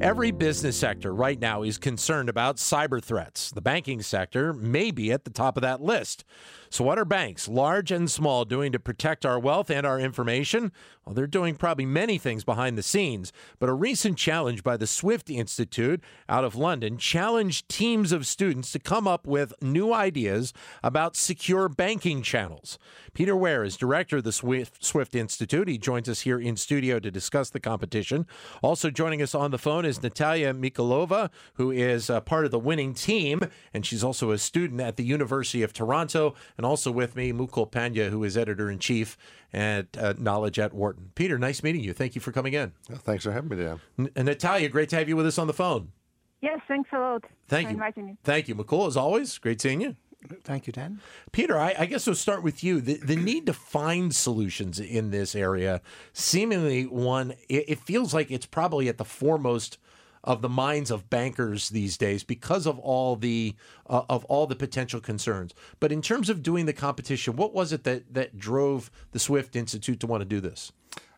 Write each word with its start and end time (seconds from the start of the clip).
Every 0.00 0.30
business 0.30 0.78
sector 0.78 1.14
right 1.14 1.38
now 1.38 1.62
is 1.62 1.76
concerned 1.76 2.30
about 2.30 2.56
cyber 2.56 3.04
threats. 3.04 3.50
The 3.50 3.60
banking 3.60 4.00
sector 4.00 4.54
may 4.54 4.90
be 4.90 5.12
at 5.12 5.24
the 5.24 5.30
top 5.30 5.58
of 5.58 5.60
that 5.60 5.82
list. 5.82 6.24
So, 6.70 6.84
what 6.84 6.98
are 6.98 7.04
banks, 7.04 7.48
large 7.48 7.90
and 7.90 8.08
small, 8.08 8.44
doing 8.44 8.70
to 8.72 8.78
protect 8.78 9.26
our 9.26 9.40
wealth 9.40 9.70
and 9.70 9.84
our 9.84 9.98
information? 9.98 10.70
Well, 11.04 11.16
they're 11.16 11.26
doing 11.26 11.56
probably 11.56 11.84
many 11.84 12.16
things 12.16 12.44
behind 12.44 12.78
the 12.78 12.82
scenes. 12.84 13.32
But 13.58 13.68
a 13.68 13.72
recent 13.72 14.16
challenge 14.16 14.62
by 14.62 14.76
the 14.76 14.86
Swift 14.86 15.28
Institute 15.28 16.00
out 16.28 16.44
of 16.44 16.54
London 16.54 16.96
challenged 16.96 17.68
teams 17.68 18.12
of 18.12 18.24
students 18.24 18.70
to 18.70 18.78
come 18.78 19.08
up 19.08 19.26
with 19.26 19.52
new 19.60 19.92
ideas 19.92 20.52
about 20.84 21.16
secure 21.16 21.68
banking 21.68 22.22
channels. 22.22 22.78
Peter 23.14 23.36
Ware 23.36 23.64
is 23.64 23.76
director 23.76 24.18
of 24.18 24.24
the 24.24 24.32
Swift, 24.32 25.16
Institute. 25.16 25.66
He 25.66 25.76
joins 25.76 26.08
us 26.08 26.20
here 26.20 26.38
in 26.38 26.56
studio 26.56 27.00
to 27.00 27.10
discuss 27.10 27.50
the 27.50 27.58
competition. 27.58 28.28
Also 28.62 28.90
joining 28.90 29.20
us 29.20 29.34
on 29.34 29.50
the 29.50 29.58
phone 29.58 29.84
is 29.84 29.89
Natalia 30.02 30.52
Mikolova, 30.52 31.30
who 31.54 31.70
is 31.70 32.10
a 32.10 32.20
part 32.20 32.44
of 32.44 32.50
the 32.50 32.58
winning 32.58 32.94
team, 32.94 33.40
and 33.72 33.86
she's 33.86 34.04
also 34.04 34.30
a 34.30 34.38
student 34.38 34.80
at 34.80 34.96
the 34.96 35.04
University 35.04 35.62
of 35.62 35.72
Toronto 35.72 36.34
and 36.56 36.66
also 36.66 36.90
with 36.90 37.16
me, 37.16 37.32
Mukul 37.32 37.70
Pandya, 37.70 38.10
who 38.10 38.22
is 38.24 38.36
editor 38.36 38.70
in 38.70 38.78
chief 38.78 39.16
at 39.52 39.96
uh, 39.96 40.14
Knowledge 40.18 40.58
at 40.58 40.72
Wharton. 40.72 41.10
Peter, 41.14 41.38
nice 41.38 41.62
meeting 41.62 41.82
you. 41.82 41.92
Thank 41.92 42.14
you 42.14 42.20
for 42.20 42.32
coming 42.32 42.52
in. 42.52 42.72
Well, 42.88 42.98
thanks 42.98 43.24
for 43.24 43.32
having 43.32 43.48
me, 43.50 43.56
Dan. 43.56 43.80
N- 43.98 44.10
Natalia, 44.16 44.68
great 44.68 44.88
to 44.90 44.96
have 44.96 45.08
you 45.08 45.16
with 45.16 45.26
us 45.26 45.38
on 45.38 45.46
the 45.46 45.52
phone. 45.54 45.92
Yes, 46.40 46.60
thanks 46.68 46.88
a 46.92 46.98
lot. 46.98 47.24
Thank 47.48 47.66
for 47.68 47.72
you. 47.72 47.76
Inviting 47.76 48.06
me. 48.06 48.16
Thank 48.24 48.48
you, 48.48 48.54
Mukul. 48.54 48.86
As 48.86 48.96
always, 48.96 49.36
great 49.38 49.60
seeing 49.60 49.80
you. 49.80 49.96
Thank 50.44 50.66
you, 50.66 50.72
Dan. 50.72 51.00
Peter, 51.32 51.58
I, 51.58 51.74
I, 51.78 51.86
guess 51.86 52.06
we'll 52.06 52.14
start 52.14 52.42
with 52.42 52.62
you. 52.62 52.80
The, 52.82 52.98
the 52.98 53.16
need 53.16 53.46
to 53.46 53.54
find 53.54 54.14
solutions 54.14 54.78
in 54.78 55.10
this 55.10 55.34
area, 55.34 55.80
seemingly 56.12 56.84
one, 56.84 57.32
it, 57.48 57.64
it 57.68 57.78
feels 57.78 58.12
like 58.12 58.30
it's 58.30 58.44
probably 58.44 58.88
at 58.88 58.98
the 58.98 59.04
foremost 59.04 59.78
of 60.22 60.42
the 60.42 60.48
minds 60.48 60.90
of 60.90 61.08
bankers 61.08 61.70
these 61.70 61.96
days 61.96 62.22
because 62.22 62.66
of 62.66 62.78
all 62.78 63.16
the 63.16 63.54
uh, 63.88 64.02
of 64.08 64.24
all 64.26 64.46
the 64.46 64.56
potential 64.56 65.00
concerns. 65.00 65.54
But 65.78 65.92
in 65.92 66.02
terms 66.02 66.28
of 66.28 66.42
doing 66.42 66.66
the 66.66 66.72
competition, 66.72 67.36
what 67.36 67.54
was 67.54 67.72
it 67.72 67.84
that 67.84 68.12
that 68.12 68.38
drove 68.38 68.90
the 69.12 69.18
Swift 69.18 69.56
Institute 69.56 70.00
to 70.00 70.06
want 70.06 70.20
to 70.20 70.26
do 70.26 70.40
this? 70.40 70.72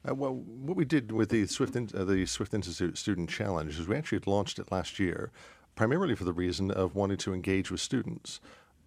Uh, 0.09 0.15
well, 0.15 0.35
what 0.35 0.77
we 0.77 0.85
did 0.85 1.13
with 1.13 1.31
the 1.31 1.47
Swift 1.47 1.77
in, 1.77 1.89
uh, 1.95 2.05
the 2.05 2.27
Swift 2.27 2.55
Institute 2.55 2.99
Student 2.99 3.31
Challenge 3.31 3.79
is 3.79 3.87
we 3.87 3.97
actually 3.97 4.21
launched 4.27 4.59
it 4.59 4.71
last 4.73 4.99
year, 4.99 5.31
primarily 5.75 6.15
for 6.15 6.25
the 6.25 6.33
reason 6.33 6.71
of 6.71 6.95
wanting 6.95 7.19
to 7.19 7.35
engage 7.35 7.71
with 7.71 7.81
students. 7.81 8.41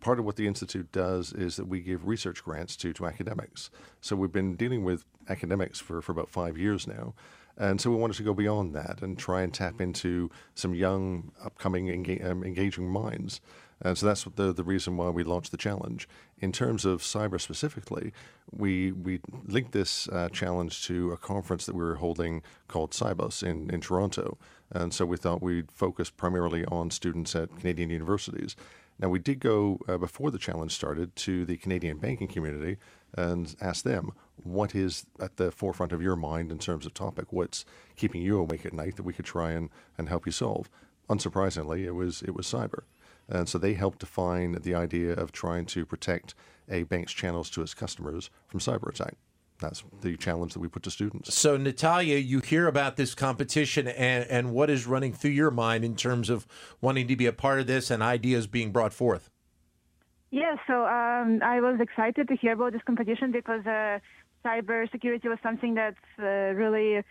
Part 0.05 0.19
of 0.19 0.25
what 0.25 0.35
the 0.35 0.45
institute 0.45 0.91
does 0.91 1.33
is 1.33 1.55
that 1.55 1.65
we 1.65 1.79
give 1.79 2.05
research 2.05 2.43
grants 2.43 2.75
to 2.75 2.93
to 2.93 3.07
academics. 3.07 3.71
So 4.01 4.15
we've 4.15 4.31
been 4.31 4.55
dealing 4.55 4.83
with 4.83 5.03
academics 5.27 5.79
for, 5.79 5.99
for 5.99 6.11
about 6.11 6.29
five 6.29 6.59
years 6.59 6.85
now. 6.85 7.15
And 7.57 7.81
so 7.81 7.89
we 7.89 7.95
wanted 7.95 8.17
to 8.17 8.21
go 8.21 8.35
beyond 8.35 8.75
that 8.75 9.01
and 9.01 9.17
try 9.17 9.41
and 9.41 9.51
tap 9.51 9.81
into 9.81 10.29
some 10.53 10.75
young, 10.75 11.31
upcoming, 11.43 11.87
enga- 11.87 12.23
um, 12.23 12.43
engaging 12.43 12.87
minds. 12.87 13.41
And 13.81 13.97
so 13.97 14.05
that's 14.05 14.25
the, 14.35 14.53
the 14.53 14.63
reason 14.63 14.95
why 14.95 15.09
we 15.09 15.23
launched 15.23 15.49
the 15.49 15.57
challenge. 15.57 16.07
In 16.37 16.51
terms 16.51 16.85
of 16.85 17.01
cyber 17.01 17.41
specifically, 17.41 18.13
we, 18.51 18.91
we 18.91 19.21
linked 19.47 19.71
this 19.71 20.07
uh, 20.09 20.29
challenge 20.29 20.85
to 20.85 21.13
a 21.13 21.17
conference 21.17 21.65
that 21.65 21.73
we 21.73 21.83
were 21.83 21.95
holding 21.95 22.43
called 22.67 22.91
Sibos 22.91 23.41
in, 23.41 23.71
in 23.71 23.81
Toronto. 23.81 24.37
And 24.71 24.93
so 24.93 25.03
we 25.03 25.17
thought 25.17 25.41
we'd 25.41 25.71
focus 25.71 26.11
primarily 26.11 26.63
on 26.65 26.91
students 26.91 27.35
at 27.35 27.55
Canadian 27.57 27.89
universities. 27.89 28.55
Now, 28.97 29.09
we 29.09 29.19
did 29.19 29.39
go 29.39 29.79
uh, 29.87 29.97
before 29.97 30.31
the 30.31 30.37
challenge 30.37 30.73
started 30.73 31.15
to 31.17 31.45
the 31.45 31.57
Canadian 31.57 31.97
banking 31.97 32.27
community 32.27 32.77
and 33.13 33.55
ask 33.59 33.83
them 33.83 34.11
what 34.43 34.73
is 34.73 35.05
at 35.19 35.37
the 35.37 35.51
forefront 35.51 35.91
of 35.91 36.01
your 36.01 36.15
mind 36.15 36.51
in 36.51 36.59
terms 36.59 36.85
of 36.85 36.93
topic, 36.93 37.31
what's 37.31 37.65
keeping 37.95 38.21
you 38.21 38.39
awake 38.39 38.65
at 38.65 38.73
night 38.73 38.95
that 38.95 39.03
we 39.03 39.13
could 39.13 39.25
try 39.25 39.51
and, 39.51 39.69
and 39.97 40.07
help 40.07 40.25
you 40.25 40.31
solve. 40.31 40.69
Unsurprisingly, 41.09 41.83
it 41.85 41.91
was 41.91 42.21
it 42.21 42.35
was 42.35 42.47
cyber. 42.47 42.83
And 43.27 43.49
so 43.49 43.57
they 43.57 43.73
helped 43.73 43.99
define 43.99 44.53
the 44.61 44.75
idea 44.75 45.13
of 45.13 45.31
trying 45.31 45.65
to 45.67 45.85
protect 45.85 46.35
a 46.69 46.83
bank's 46.83 47.13
channels 47.13 47.49
to 47.51 47.61
its 47.61 47.73
customers 47.73 48.29
from 48.47 48.59
cyber 48.59 48.87
attack 48.89 49.15
that's 49.59 49.83
the 50.01 50.17
challenge 50.17 50.53
that 50.53 50.59
we 50.59 50.67
put 50.67 50.83
to 50.83 50.91
students. 50.91 51.33
So, 51.33 51.57
Natalia, 51.57 52.17
you 52.17 52.39
hear 52.39 52.67
about 52.67 52.97
this 52.97 53.15
competition 53.15 53.87
and, 53.87 54.25
and 54.29 54.51
what 54.51 54.69
is 54.69 54.85
running 54.85 55.13
through 55.13 55.31
your 55.31 55.51
mind 55.51 55.85
in 55.85 55.95
terms 55.95 56.29
of 56.29 56.45
wanting 56.81 57.07
to 57.07 57.15
be 57.15 57.25
a 57.25 57.33
part 57.33 57.59
of 57.59 57.67
this 57.67 57.89
and 57.89 58.03
ideas 58.03 58.47
being 58.47 58.71
brought 58.71 58.93
forth? 58.93 59.29
Yeah, 60.31 60.55
so 60.67 60.85
um, 60.85 61.41
I 61.43 61.61
was 61.61 61.79
excited 61.79 62.27
to 62.27 62.35
hear 62.35 62.53
about 62.53 62.73
this 62.73 62.81
competition 62.85 63.31
because 63.31 63.65
uh, 63.65 63.99
cyber 64.45 64.91
security 64.91 65.29
was 65.29 65.37
something 65.41 65.75
that's 65.75 65.95
uh, 66.19 66.23
really 66.23 67.03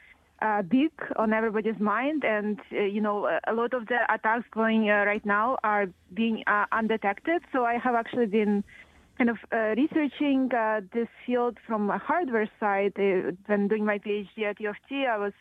uh, 0.43 0.63
big 0.63 0.91
on 1.17 1.33
everybody's 1.33 1.79
mind, 1.81 2.25
and 2.25 2.61
uh, 2.73 2.81
you 2.81 3.01
know 3.01 3.29
a 3.47 3.55
lot 3.55 3.73
of 3.73 3.87
the 3.87 3.99
attacks 4.13 4.45
going 4.51 4.91
uh, 4.91 5.05
right 5.07 5.25
now 5.25 5.57
are 5.65 5.87
being 6.13 6.43
uh, 6.47 6.67
undetected. 6.73 7.43
So 7.53 7.65
I 7.65 7.79
have 7.79 7.95
actually 7.95 8.27
been 8.27 8.63
kind 9.19 9.31
of 9.31 9.37
uh, 9.53 9.75
researching 9.77 10.51
uh, 10.53 10.81
this 10.93 11.09
field 11.25 11.59
from 11.67 11.91
a 11.91 11.99
hardware 11.99 12.49
side. 12.61 12.93
Uh, 12.99 13.33
when 13.47 13.69
doing 13.69 13.85
my 13.85 13.99
PhD 13.99 14.45
at 14.49 14.61
U 14.61 14.71
of 14.71 14.77
T, 14.89 15.07
I 15.07 15.19
was 15.19 15.33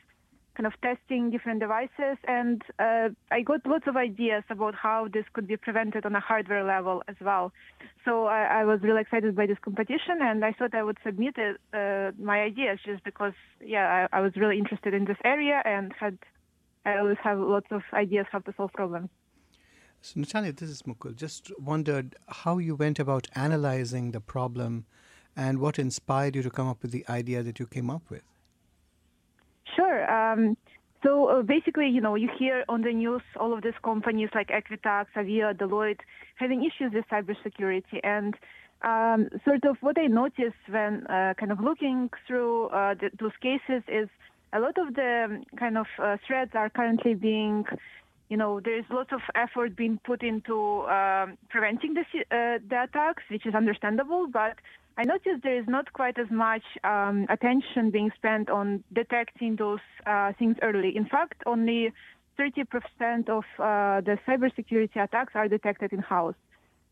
kind 0.56 0.68
of 0.68 0.74
testing 0.82 1.32
different 1.32 1.60
devices, 1.60 2.18
and 2.28 2.62
uh, 2.78 3.10
I 3.32 3.42
got 3.42 3.66
lots 3.66 3.86
of 3.88 3.96
ideas 3.98 4.44
about 4.52 4.76
how 4.76 5.08
this 5.12 5.26
could 5.34 5.48
be 5.48 5.58
prevented 5.58 6.06
on 6.06 6.16
a 6.16 6.20
hardware 6.20 6.64
level 6.64 7.02
as 7.08 7.16
well. 7.20 7.52
So 8.06 8.26
I, 8.26 8.60
I 8.60 8.64
was 8.64 8.80
really 8.84 9.02
excited 9.02 9.36
by 9.36 9.48
this 9.48 9.58
competition, 9.64 10.20
and 10.22 10.46
I 10.46 10.52
thought 10.52 10.76
I 10.76 10.84
would 10.84 11.00
submit 11.04 11.36
it, 11.38 11.58
uh, 11.74 12.12
my 12.24 12.42
ideas 12.42 12.78
just 12.86 13.04
because, 13.04 13.34
yeah, 13.66 14.08
I, 14.12 14.18
I 14.18 14.22
was 14.22 14.34
really 14.36 14.60
interested 14.60 14.94
in 14.94 15.06
this 15.06 15.18
area 15.26 15.60
and 15.66 15.92
had 16.00 16.20
I 16.86 16.98
always 16.98 17.18
have 17.24 17.40
lots 17.40 17.68
of 17.72 17.82
ideas 17.94 18.26
how 18.32 18.40
to 18.40 18.54
solve 18.58 18.74
problems. 18.74 19.10
So, 20.06 20.20
Natalia, 20.20 20.52
this 20.52 20.70
is 20.70 20.82
Mukul. 20.82 21.16
Just 21.16 21.50
wondered 21.58 22.18
how 22.28 22.58
you 22.58 22.76
went 22.76 23.00
about 23.00 23.30
analyzing 23.36 24.12
the 24.12 24.20
problem 24.20 24.86
and 25.34 25.60
what 25.60 25.80
inspired 25.80 26.36
you 26.36 26.42
to 26.44 26.50
come 26.50 26.68
up 26.68 26.82
with 26.82 26.92
the 26.92 27.06
idea 27.08 27.42
that 27.42 27.58
you 27.58 27.66
came 27.66 27.90
up 27.90 28.02
with. 28.10 28.24
Sure. 29.78 30.12
Um, 30.12 30.58
so 31.04 31.28
uh, 31.30 31.42
basically, 31.42 31.88
you 31.88 32.02
know, 32.02 32.16
you 32.16 32.30
hear 32.38 32.66
on 32.68 32.82
the 32.82 32.92
news 32.92 33.22
all 33.40 33.54
of 33.54 33.64
these 33.64 33.80
companies 33.82 34.28
like 34.36 34.50
Equifax, 34.50 35.06
Avaya, 35.16 35.58
Deloitte 35.58 36.02
having 36.36 36.66
issues 36.66 36.92
with 36.94 37.06
cybersecurity. 37.10 38.02
And 38.04 38.36
um, 38.82 39.30
sort 39.46 39.64
of 39.64 39.78
what 39.80 39.98
I 39.98 40.08
noticed 40.08 40.64
when 40.68 41.08
uh, 41.08 41.34
kind 41.40 41.54
of 41.54 41.62
looking 41.62 42.10
through 42.28 42.68
uh, 42.68 42.96
the, 42.96 43.10
those 43.22 43.38
cases 43.42 43.84
is 43.88 44.10
a 44.52 44.60
lot 44.60 44.78
of 44.78 44.96
the 44.96 45.28
um, 45.30 45.44
kind 45.58 45.78
of 45.78 45.88
uh, 45.98 46.18
threats 46.28 46.52
are 46.56 46.70
currently 46.70 47.14
being 47.14 47.64
you 48.30 48.38
know, 48.38 48.60
there's 48.60 48.86
lots 48.90 49.12
of 49.12 49.22
effort 49.36 49.76
being 49.76 50.00
put 50.04 50.24
into 50.24 50.82
um, 50.88 51.38
preventing 51.50 51.94
the, 51.94 52.02
uh, 52.02 52.60
the 52.68 52.84
attacks, 52.84 53.24
which 53.30 53.46
is 53.46 53.54
understandable, 53.54 54.28
but 54.28 54.56
I 54.98 55.04
noticed 55.04 55.44
there 55.44 55.58
is 55.58 55.68
not 55.68 55.92
quite 55.94 56.20
as 56.20 56.30
much 56.30 56.64
um, 56.84 57.26
attention 57.30 57.90
being 57.90 58.12
spent 58.16 58.50
on 58.50 58.84
detecting 58.94 59.56
those 59.56 59.80
uh, 60.06 60.34
things 60.38 60.58
early. 60.62 60.96
In 60.96 61.06
fact, 61.06 61.42
only 61.46 61.92
30% 62.40 63.30
of 63.30 63.44
uh, 63.60 64.02
the 64.02 64.18
cybersecurity 64.28 65.04
attacks 65.04 65.34
are 65.36 65.48
detected 65.48 65.94
in-house. 65.94 66.36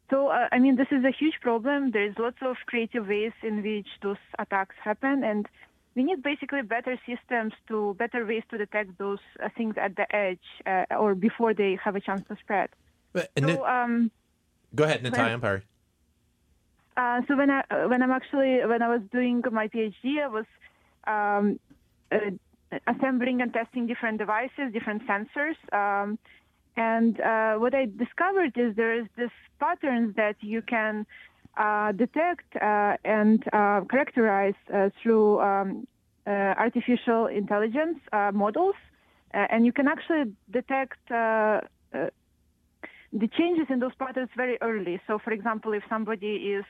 So, 0.10 0.28
uh, 0.28 0.48
I 0.52 0.60
mean, 0.60 0.76
this 0.76 0.88
is 0.92 1.06
a 1.06 1.12
huge 1.12 1.36
problem. 1.42 1.92
There's 1.92 2.16
lots 2.18 2.38
of 2.42 2.58
creative 2.66 3.08
ways 3.08 3.32
in 3.44 3.64
which 3.64 3.88
those 4.02 4.18
attacks 4.38 4.76
happen, 4.84 5.24
and 5.24 5.48
we 5.96 6.04
need 6.04 6.24
basically 6.24 6.62
better 6.62 6.98
systems 7.06 7.54
to 7.68 7.96
better 8.00 8.26
ways 8.26 8.44
to 8.50 8.58
detect 8.58 8.98
those 8.98 9.20
uh, 9.44 9.50
things 9.58 9.76
at 9.78 9.96
the 9.96 10.14
edge 10.16 10.40
uh, 10.66 10.86
or 10.98 11.16
before 11.16 11.54
they 11.54 11.78
have 11.84 11.96
a 11.96 12.00
chance 12.00 12.22
to 12.30 12.36
spread. 12.38 12.70
But, 13.14 13.30
so, 13.38 13.66
um, 13.66 14.10
go 14.74 14.86
ahead, 14.86 15.04
Natalia. 15.04 15.34
I'm 15.34 15.42
sorry. 15.42 15.62
Uh, 16.96 17.22
so 17.28 17.36
when 17.36 17.50
I 17.50 17.64
when 17.88 18.02
I'm 18.02 18.12
actually 18.12 18.66
when 18.66 18.82
I 18.82 18.90
was 18.90 19.02
doing 19.12 19.44
my 19.52 19.68
PhD, 19.68 20.22
I 20.22 20.28
was 20.28 20.46
um, 21.08 21.60
uh, 22.12 22.32
assembling 22.88 23.42
and 23.42 23.54
testing 23.54 23.88
different 23.88 24.18
devices, 24.18 24.72
different 24.74 25.04
sensors. 25.08 25.56
Um, 25.74 26.20
and 26.78 27.20
uh, 27.20 27.56
what 27.56 27.74
I 27.74 27.86
discovered 27.86 28.58
is 28.58 28.76
there 28.76 28.98
is 28.98 29.08
this 29.18 29.32
patterns 29.60 30.16
that 30.16 30.36
you 30.42 30.62
can 30.62 31.06
uh, 31.58 31.92
detect 31.92 32.56
uh, 32.56 32.96
and 33.04 33.44
uh, 33.52 33.82
characterize 33.90 34.54
through 35.02 35.42
um, 35.42 35.86
artificial 36.28 37.28
intelligence 37.28 38.00
models, 38.34 38.76
and 39.32 39.66
you 39.66 39.72
can 39.72 39.88
actually 39.88 40.34
detect 40.52 40.98
the 41.10 41.62
changes 43.38 43.68
in 43.70 43.80
those 43.80 43.96
patterns 44.00 44.30
very 44.36 44.58
early. 44.62 45.00
So, 45.08 45.20
for 45.20 45.32
example, 45.32 45.74
if 45.74 45.84
somebody 45.90 46.54
is 46.56 46.66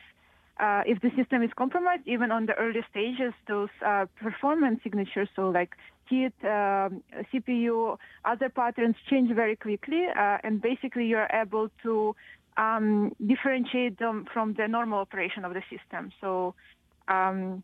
uh, 0.59 0.83
if 0.85 1.01
the 1.01 1.09
system 1.17 1.41
is 1.41 1.49
compromised, 1.57 2.03
even 2.05 2.31
on 2.31 2.45
the 2.45 2.53
early 2.53 2.81
stages, 2.89 3.33
those 3.47 3.69
uh, 3.85 4.05
performance 4.21 4.79
signatures, 4.83 5.27
so 5.35 5.49
like 5.49 5.75
heat, 6.07 6.33
um, 6.43 7.01
CPU, 7.33 7.97
other 8.25 8.49
patterns 8.49 8.95
change 9.09 9.33
very 9.33 9.55
quickly, 9.55 10.05
uh, 10.15 10.37
and 10.43 10.61
basically 10.61 11.05
you're 11.05 11.29
able 11.33 11.69
to 11.81 12.15
um, 12.57 13.11
differentiate 13.25 13.97
them 13.97 14.27
from 14.31 14.53
the 14.53 14.67
normal 14.67 14.99
operation 14.99 15.45
of 15.45 15.53
the 15.53 15.63
system. 15.69 16.11
So 16.21 16.53
um, 17.07 17.63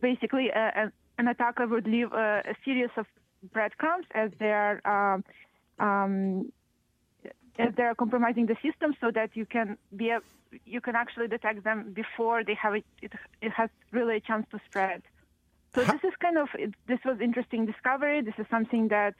basically, 0.00 0.50
uh, 0.54 0.88
an 1.20 1.28
attacker 1.28 1.66
would 1.66 1.86
leave 1.86 2.10
a, 2.12 2.42
a, 2.52 2.54
series 2.64 2.92
of 2.96 3.06
breadcrumbs 3.52 4.06
as 4.22 4.30
they 4.40 4.52
are 4.64 4.76
um, 4.94 5.18
um, 5.86 6.52
as 7.58 7.70
they 7.76 7.86
are 7.90 7.94
compromising 7.94 8.46
the 8.52 8.56
system, 8.66 8.90
so 9.02 9.06
that 9.18 9.30
you 9.38 9.44
can 9.44 9.76
be 9.94 10.08
a, 10.16 10.20
you 10.74 10.80
can 10.80 10.94
actually 11.02 11.28
detect 11.36 11.62
them 11.62 11.92
before 12.02 12.38
they 12.48 12.54
have 12.54 12.74
it, 12.74 12.86
it, 13.02 13.12
it 13.42 13.52
has 13.52 13.68
really 13.92 14.16
a 14.16 14.20
chance 14.20 14.46
to 14.52 14.58
spread. 14.66 15.02
So 15.74 15.84
this 15.84 16.02
is 16.08 16.14
kind 16.24 16.38
of 16.38 16.48
this 16.90 17.00
was 17.04 17.16
interesting 17.28 17.66
discovery. 17.72 18.18
This 18.22 18.38
is 18.38 18.46
something 18.50 18.88
that 18.88 19.14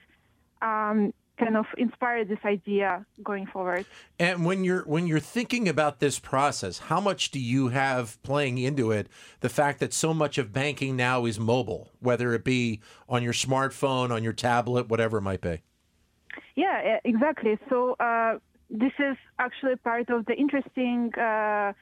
um, 0.69 1.13
kind 1.37 1.57
of 1.57 1.65
inspired 1.77 2.27
this 2.27 2.39
idea 2.45 3.05
going 3.23 3.47
forward. 3.47 3.85
And 4.19 4.45
when 4.45 4.63
you're 4.63 4.83
when 4.83 5.07
you're 5.07 5.19
thinking 5.19 5.67
about 5.67 5.99
this 5.99 6.19
process, 6.19 6.79
how 6.79 6.99
much 6.99 7.31
do 7.31 7.39
you 7.39 7.69
have 7.69 8.21
playing 8.23 8.57
into 8.57 8.91
it 8.91 9.07
the 9.39 9.49
fact 9.49 9.79
that 9.79 9.93
so 9.93 10.13
much 10.13 10.37
of 10.37 10.53
banking 10.53 10.95
now 10.95 11.25
is 11.25 11.39
mobile, 11.39 11.89
whether 11.99 12.33
it 12.33 12.43
be 12.43 12.81
on 13.09 13.23
your 13.23 13.33
smartphone, 13.33 14.11
on 14.11 14.23
your 14.23 14.33
tablet, 14.33 14.87
whatever 14.87 15.17
it 15.17 15.21
might 15.21 15.41
be? 15.41 15.61
Yeah, 16.55 16.99
exactly. 17.03 17.57
So 17.69 17.95
uh, 17.99 18.37
this 18.69 18.93
is 18.99 19.17
actually 19.39 19.75
part 19.77 20.09
of 20.09 20.25
the 20.25 20.33
interesting. 20.33 21.11
Uh, 21.17 21.21
uh, 21.21 21.73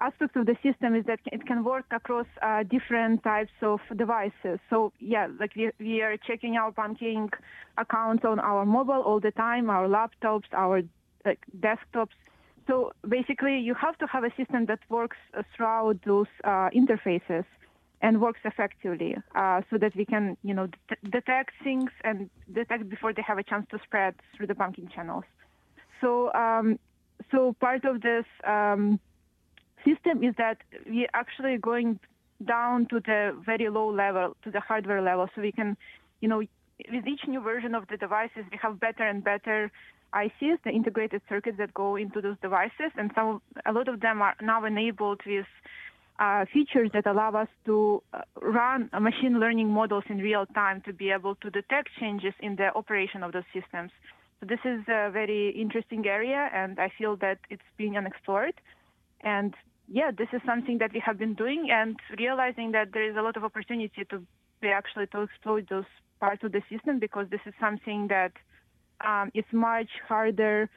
aspect 0.00 0.36
of 0.36 0.46
the 0.46 0.56
system 0.62 0.94
is 0.94 1.04
that 1.06 1.20
it 1.32 1.46
can 1.46 1.64
work 1.64 1.84
across 1.90 2.26
uh, 2.42 2.62
different 2.64 3.22
types 3.22 3.52
of 3.62 3.80
devices. 3.96 4.58
So 4.70 4.92
yeah, 4.98 5.28
like 5.38 5.54
we, 5.56 5.70
we 5.78 6.02
are 6.02 6.16
checking 6.16 6.56
our 6.56 6.72
banking 6.72 7.30
accounts 7.78 8.24
on 8.24 8.38
our 8.40 8.64
mobile 8.64 9.02
all 9.02 9.20
the 9.20 9.30
time, 9.32 9.70
our 9.70 9.88
laptops, 9.88 10.48
our 10.52 10.82
like, 11.24 11.40
desktops. 11.58 12.16
So 12.66 12.92
basically, 13.08 13.58
you 13.58 13.74
have 13.74 13.96
to 13.98 14.06
have 14.06 14.24
a 14.24 14.30
system 14.36 14.66
that 14.66 14.80
works 14.88 15.16
uh, 15.36 15.42
throughout 15.56 15.98
those 16.04 16.26
uh, 16.44 16.68
interfaces 16.74 17.44
and 18.02 18.20
works 18.20 18.40
effectively, 18.44 19.16
uh, 19.34 19.62
so 19.70 19.78
that 19.78 19.94
we 19.96 20.04
can, 20.04 20.36
you 20.42 20.52
know, 20.52 20.66
det- 20.88 21.10
detect 21.10 21.52
things 21.64 21.90
and 22.04 22.28
detect 22.52 22.88
before 22.88 23.12
they 23.12 23.22
have 23.22 23.38
a 23.38 23.42
chance 23.42 23.66
to 23.70 23.78
spread 23.84 24.14
through 24.36 24.46
the 24.46 24.54
banking 24.54 24.88
channels. 24.94 25.24
So, 26.00 26.32
um, 26.34 26.78
so 27.30 27.54
part 27.60 27.84
of 27.84 28.02
this. 28.02 28.26
Um, 28.44 29.00
system 29.86 30.22
is 30.22 30.34
that 30.38 30.58
we're 30.86 31.08
actually 31.14 31.56
going 31.58 31.98
down 32.44 32.86
to 32.90 33.00
the 33.00 33.36
very 33.44 33.68
low 33.70 33.88
level, 33.90 34.36
to 34.44 34.50
the 34.50 34.60
hardware 34.60 35.00
level, 35.00 35.28
so 35.34 35.40
we 35.40 35.52
can, 35.52 35.76
you 36.20 36.28
know, 36.28 36.42
with 36.92 37.06
each 37.06 37.22
new 37.26 37.40
version 37.40 37.74
of 37.74 37.84
the 37.88 37.96
devices, 37.96 38.44
we 38.50 38.58
have 38.60 38.78
better 38.78 39.04
and 39.04 39.24
better 39.24 39.70
ICs, 40.14 40.58
the 40.64 40.70
integrated 40.70 41.22
circuits 41.28 41.58
that 41.58 41.72
go 41.74 41.96
into 41.96 42.20
those 42.20 42.36
devices, 42.42 42.90
and 42.96 43.10
some, 43.14 43.40
a 43.64 43.72
lot 43.72 43.88
of 43.88 44.00
them 44.00 44.20
are 44.22 44.34
now 44.42 44.64
enabled 44.64 45.20
with 45.26 45.46
uh, 46.18 46.44
features 46.52 46.90
that 46.94 47.06
allow 47.06 47.30
us 47.32 47.48
to 47.66 48.02
uh, 48.14 48.20
run 48.40 48.88
machine 49.00 49.38
learning 49.38 49.68
models 49.68 50.04
in 50.08 50.18
real 50.18 50.46
time 50.54 50.80
to 50.86 50.92
be 50.92 51.10
able 51.10 51.34
to 51.36 51.50
detect 51.50 51.88
changes 52.00 52.32
in 52.40 52.56
the 52.56 52.74
operation 52.74 53.22
of 53.22 53.32
those 53.32 53.44
systems. 53.52 53.90
So 54.40 54.46
this 54.46 54.60
is 54.64 54.80
a 54.88 55.10
very 55.10 55.50
interesting 55.50 56.06
area, 56.06 56.48
and 56.52 56.78
I 56.78 56.90
feel 56.96 57.16
that 57.16 57.38
it's 57.50 57.62
being 57.76 57.96
unexplored. 57.96 58.54
And 59.20 59.54
yeah, 59.88 60.10
this 60.16 60.28
is 60.32 60.40
something 60.44 60.78
that 60.78 60.92
we 60.92 61.00
have 61.00 61.18
been 61.18 61.34
doing 61.34 61.68
and 61.70 61.96
realizing 62.18 62.72
that 62.72 62.92
there 62.92 63.08
is 63.08 63.16
a 63.16 63.22
lot 63.22 63.36
of 63.36 63.44
opportunity 63.44 64.04
to 64.10 64.22
be 64.60 64.68
actually 64.68 65.06
to 65.08 65.22
exploit 65.22 65.68
those 65.68 65.84
parts 66.20 66.42
of 66.42 66.52
the 66.52 66.62
system 66.70 66.98
because 66.98 67.26
this 67.30 67.40
is 67.46 67.54
something 67.60 68.08
that 68.08 68.32
um, 69.06 69.30
is 69.34 69.44
much 69.52 69.88
harder 70.08 70.68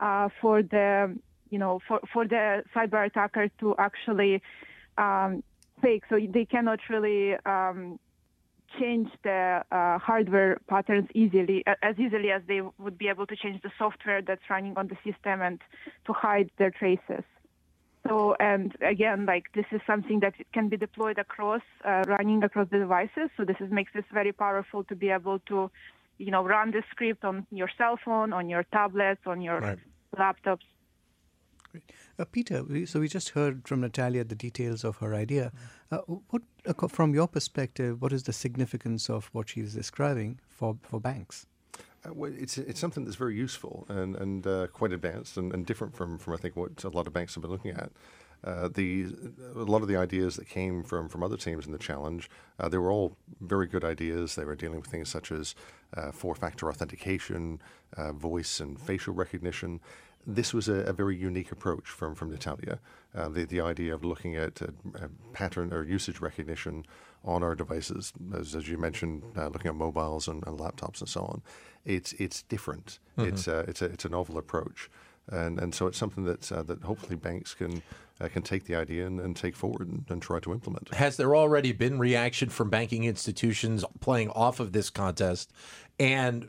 uh, 0.00 0.28
for 0.40 0.62
the 0.62 1.14
you 1.50 1.58
know 1.58 1.80
for, 1.86 2.00
for 2.12 2.26
the 2.26 2.62
cyber 2.74 3.06
attacker 3.06 3.48
to 3.60 3.74
actually 3.78 4.40
um, 4.98 5.42
fake. 5.82 6.04
So 6.08 6.18
they 6.18 6.44
cannot 6.44 6.80
really 6.88 7.34
um, 7.44 7.98
change 8.78 9.10
the 9.22 9.62
uh, 9.70 9.98
hardware 9.98 10.58
patterns 10.68 11.08
easily 11.14 11.64
as 11.82 11.98
easily 11.98 12.30
as 12.30 12.42
they 12.48 12.62
would 12.78 12.96
be 12.96 13.08
able 13.08 13.26
to 13.26 13.36
change 13.36 13.60
the 13.62 13.70
software 13.78 14.22
that's 14.22 14.42
running 14.48 14.74
on 14.76 14.88
the 14.88 14.96
system 15.04 15.42
and 15.42 15.60
to 16.06 16.12
hide 16.12 16.50
their 16.58 16.70
traces. 16.70 17.24
So, 18.06 18.36
and 18.38 18.76
again, 18.82 19.24
like 19.24 19.44
this 19.54 19.64
is 19.72 19.80
something 19.86 20.20
that 20.20 20.34
can 20.52 20.68
be 20.68 20.76
deployed 20.76 21.18
across, 21.18 21.62
uh, 21.84 22.02
running 22.06 22.42
across 22.44 22.68
the 22.70 22.78
devices. 22.78 23.30
So 23.36 23.44
this 23.44 23.56
is, 23.60 23.70
makes 23.70 23.92
this 23.94 24.04
very 24.12 24.32
powerful 24.32 24.84
to 24.84 24.94
be 24.94 25.08
able 25.08 25.38
to, 25.50 25.70
you 26.18 26.30
know, 26.30 26.44
run 26.44 26.70
the 26.70 26.82
script 26.90 27.24
on 27.24 27.46
your 27.50 27.70
cell 27.78 27.98
phone, 28.04 28.32
on 28.32 28.48
your 28.48 28.64
tablets, 28.64 29.22
on 29.26 29.40
your 29.40 29.60
right. 29.60 29.78
laptops. 30.18 30.66
Great. 31.70 31.90
Uh, 32.18 32.24
Peter, 32.30 32.62
so 32.86 33.00
we 33.00 33.08
just 33.08 33.30
heard 33.30 33.66
from 33.66 33.80
Natalia 33.80 34.22
the 34.22 34.36
details 34.36 34.84
of 34.84 34.98
her 34.98 35.14
idea. 35.14 35.50
Uh, 35.90 35.98
what, 36.28 36.42
uh, 36.66 36.88
from 36.88 37.14
your 37.14 37.26
perspective, 37.26 38.02
what 38.02 38.12
is 38.12 38.24
the 38.24 38.32
significance 38.32 39.08
of 39.08 39.30
what 39.32 39.48
she's 39.48 39.74
describing 39.74 40.38
for, 40.46 40.76
for 40.82 41.00
banks? 41.00 41.46
Uh, 42.04 42.24
it's 42.24 42.58
it's 42.58 42.80
something 42.80 43.04
that's 43.04 43.16
very 43.16 43.34
useful 43.36 43.86
and 43.88 44.16
and 44.16 44.46
uh, 44.46 44.66
quite 44.68 44.92
advanced 44.92 45.36
and, 45.36 45.52
and 45.52 45.66
different 45.66 45.94
from 45.94 46.18
from 46.18 46.34
I 46.34 46.36
think 46.36 46.56
what 46.56 46.84
a 46.84 46.88
lot 46.88 47.06
of 47.06 47.12
banks 47.12 47.34
have 47.34 47.42
been 47.42 47.50
looking 47.50 47.72
at. 47.72 47.90
Uh, 48.44 48.68
the 48.68 49.06
a 49.54 49.62
lot 49.62 49.82
of 49.82 49.88
the 49.88 49.96
ideas 49.96 50.36
that 50.36 50.48
came 50.48 50.82
from 50.82 51.08
from 51.08 51.22
other 51.22 51.36
teams 51.36 51.66
in 51.66 51.72
the 51.72 51.78
challenge, 51.78 52.30
uh, 52.58 52.68
they 52.68 52.78
were 52.78 52.90
all 52.90 53.16
very 53.40 53.66
good 53.66 53.84
ideas. 53.84 54.34
They 54.34 54.44
were 54.44 54.56
dealing 54.56 54.80
with 54.80 54.90
things 54.90 55.08
such 55.08 55.32
as 55.32 55.54
uh, 55.96 56.12
four-factor 56.12 56.68
authentication, 56.68 57.60
uh, 57.96 58.12
voice 58.12 58.60
and 58.60 58.80
facial 58.80 59.14
recognition. 59.14 59.80
This 60.26 60.54
was 60.54 60.68
a, 60.68 60.76
a, 60.84 60.92
very 60.92 61.16
unique 61.16 61.52
approach 61.52 61.88
from 61.88 62.14
from 62.14 62.30
Natalia. 62.30 62.80
the 63.14 63.44
the 63.44 63.60
idea 63.60 63.94
of 63.94 64.04
looking 64.04 64.36
at 64.36 64.60
pattern 65.32 65.72
or 65.72 65.82
usage 65.84 66.20
recognition 66.20 66.86
on 67.24 67.42
our 67.42 67.54
devices, 67.54 68.12
as, 68.38 68.54
as 68.54 68.68
you 68.68 68.76
mentioned, 68.76 69.22
looking 69.36 69.68
at 69.68 69.74
mobiles 69.74 70.28
and, 70.28 70.46
and 70.46 70.58
laptops 70.58 71.00
and 71.00 71.08
so 71.08 71.22
on 71.22 71.42
it's 71.84 72.12
it's 72.14 72.42
different. 72.42 72.98
Mm-hmm. 73.18 73.28
It's 73.30 73.48
it's 73.48 73.82
a 73.82 73.86
it's 73.86 74.04
a 74.04 74.08
novel 74.08 74.38
approach, 74.38 74.90
and 75.28 75.58
and 75.58 75.74
so 75.74 75.86
it's 75.86 75.98
something 75.98 76.24
that 76.24 76.50
uh, 76.52 76.62
that 76.62 76.82
hopefully 76.82 77.16
banks 77.16 77.54
can 77.54 77.82
uh, 78.20 78.28
can 78.28 78.42
take 78.42 78.64
the 78.64 78.74
idea 78.74 79.06
and, 79.06 79.20
and 79.20 79.36
take 79.36 79.56
forward 79.56 79.88
and, 79.88 80.04
and, 80.08 80.22
try 80.22 80.38
to 80.38 80.52
implement. 80.52 80.92
Has 80.94 81.16
there 81.16 81.34
already 81.34 81.72
been 81.72 81.98
reaction 81.98 82.48
from 82.48 82.70
banking 82.70 83.04
institutions 83.04 83.84
playing 84.00 84.30
off 84.30 84.60
of 84.60 84.72
this 84.72 84.88
contest? 84.88 85.52
And 85.98 86.48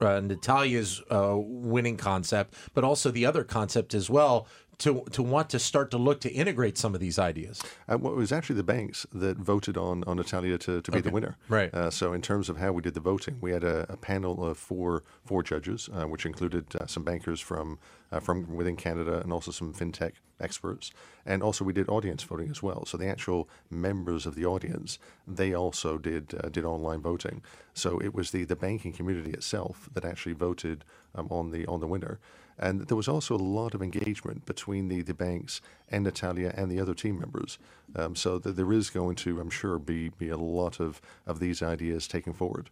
uh, 0.00 0.20
Natalia's 0.20 1.02
uh, 1.10 1.34
winning 1.36 1.96
concept, 1.96 2.54
but 2.74 2.84
also 2.84 3.10
the 3.10 3.26
other 3.26 3.44
concept 3.44 3.94
as 3.94 4.10
well 4.10 4.46
to 4.82 5.04
to 5.12 5.22
want 5.22 5.48
to 5.50 5.58
start 5.58 5.90
to 5.90 5.98
look 5.98 6.20
to 6.20 6.30
integrate 6.30 6.76
some 6.76 6.94
of 6.94 7.00
these 7.00 7.18
ideas? 7.18 7.62
Uh, 7.88 7.98
well, 7.98 8.12
it 8.12 8.16
was 8.16 8.32
actually 8.32 8.56
the 8.56 8.62
banks 8.64 9.06
that 9.12 9.36
voted 9.36 9.76
on 9.76 10.04
on 10.04 10.16
Natalia 10.16 10.58
to, 10.58 10.82
to 10.82 10.90
be 10.90 10.98
okay. 10.98 11.08
the 11.08 11.14
winner. 11.14 11.36
Right. 11.48 11.72
Uh, 11.72 11.90
so 11.90 12.12
in 12.12 12.20
terms 12.20 12.48
of 12.48 12.56
how 12.58 12.72
we 12.72 12.82
did 12.82 12.94
the 12.94 13.00
voting, 13.00 13.38
we 13.40 13.52
had 13.52 13.64
a, 13.64 13.86
a 13.88 13.96
panel 13.96 14.44
of 14.44 14.58
four 14.58 15.04
four 15.24 15.42
judges, 15.42 15.88
uh, 15.92 16.04
which 16.04 16.26
included 16.26 16.64
uh, 16.76 16.86
some 16.86 17.04
bankers 17.04 17.40
from 17.40 17.78
uh, 18.10 18.20
from 18.20 18.54
within 18.54 18.76
Canada 18.76 19.20
and 19.22 19.32
also 19.32 19.50
some 19.50 19.72
fintech 19.72 20.12
experts, 20.40 20.90
and 21.24 21.42
also 21.42 21.64
we 21.64 21.72
did 21.72 21.88
audience 21.88 22.22
voting 22.24 22.50
as 22.50 22.62
well. 22.62 22.84
So 22.84 22.96
the 22.96 23.06
actual 23.06 23.48
members 23.70 24.26
of 24.26 24.34
the 24.34 24.44
audience 24.44 24.98
they 25.26 25.54
also 25.54 25.98
did 25.98 26.34
uh, 26.42 26.48
did 26.48 26.64
online 26.64 27.00
voting. 27.00 27.42
So 27.74 28.00
it 28.00 28.14
was 28.14 28.32
the 28.32 28.44
the 28.44 28.56
banking 28.56 28.92
community 28.92 29.30
itself 29.30 29.88
that 29.94 30.04
actually 30.04 30.34
voted 30.34 30.84
um, 31.14 31.28
on 31.30 31.50
the 31.50 31.66
on 31.66 31.80
the 31.80 31.86
winner. 31.86 32.18
And 32.58 32.86
there 32.88 32.96
was 32.96 33.08
also 33.08 33.34
a 33.34 33.36
lot 33.36 33.74
of 33.74 33.82
engagement 33.82 34.46
between 34.46 34.88
the, 34.88 35.02
the 35.02 35.14
banks 35.14 35.60
and 35.90 36.04
Natalia 36.04 36.52
and 36.56 36.70
the 36.70 36.80
other 36.80 36.94
team 36.94 37.18
members. 37.18 37.58
Um, 37.96 38.14
so 38.14 38.38
that 38.38 38.56
there 38.56 38.72
is 38.72 38.90
going 38.90 39.16
to, 39.16 39.40
I'm 39.40 39.50
sure, 39.50 39.78
be, 39.78 40.10
be 40.10 40.28
a 40.28 40.36
lot 40.36 40.80
of, 40.80 41.00
of 41.26 41.40
these 41.40 41.62
ideas 41.62 42.06
taken 42.06 42.32
forward. 42.32 42.70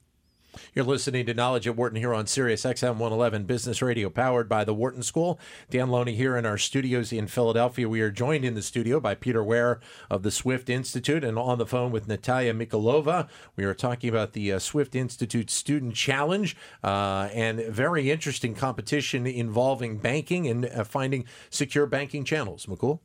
You're 0.74 0.84
listening 0.84 1.26
to 1.26 1.34
Knowledge 1.34 1.66
at 1.66 1.76
Wharton 1.76 1.98
here 1.98 2.14
on 2.14 2.26
Sirius 2.26 2.64
XM 2.64 2.96
111 2.96 3.44
Business 3.44 3.82
Radio, 3.82 4.10
powered 4.10 4.48
by 4.48 4.64
the 4.64 4.74
Wharton 4.74 5.02
School. 5.02 5.38
Dan 5.70 5.90
Loney 5.90 6.14
here 6.14 6.36
in 6.36 6.46
our 6.46 6.58
studios 6.58 7.12
in 7.12 7.26
Philadelphia. 7.26 7.88
We 7.88 8.00
are 8.00 8.10
joined 8.10 8.44
in 8.44 8.54
the 8.54 8.62
studio 8.62 9.00
by 9.00 9.14
Peter 9.14 9.42
Ware 9.42 9.80
of 10.10 10.22
the 10.22 10.30
Swift 10.30 10.68
Institute 10.68 11.24
and 11.24 11.38
on 11.38 11.58
the 11.58 11.66
phone 11.66 11.92
with 11.92 12.08
Natalia 12.08 12.52
Mikolova. 12.54 13.28
We 13.56 13.64
are 13.64 13.74
talking 13.74 14.10
about 14.10 14.32
the 14.32 14.52
uh, 14.52 14.58
Swift 14.58 14.94
Institute 14.94 15.50
Student 15.50 15.94
Challenge 15.94 16.56
uh, 16.82 17.28
and 17.32 17.60
very 17.60 18.10
interesting 18.10 18.54
competition 18.54 19.26
involving 19.26 19.98
banking 19.98 20.46
and 20.46 20.66
uh, 20.66 20.84
finding 20.84 21.24
secure 21.50 21.86
banking 21.86 22.24
channels. 22.24 22.66
Mukul? 22.66 23.00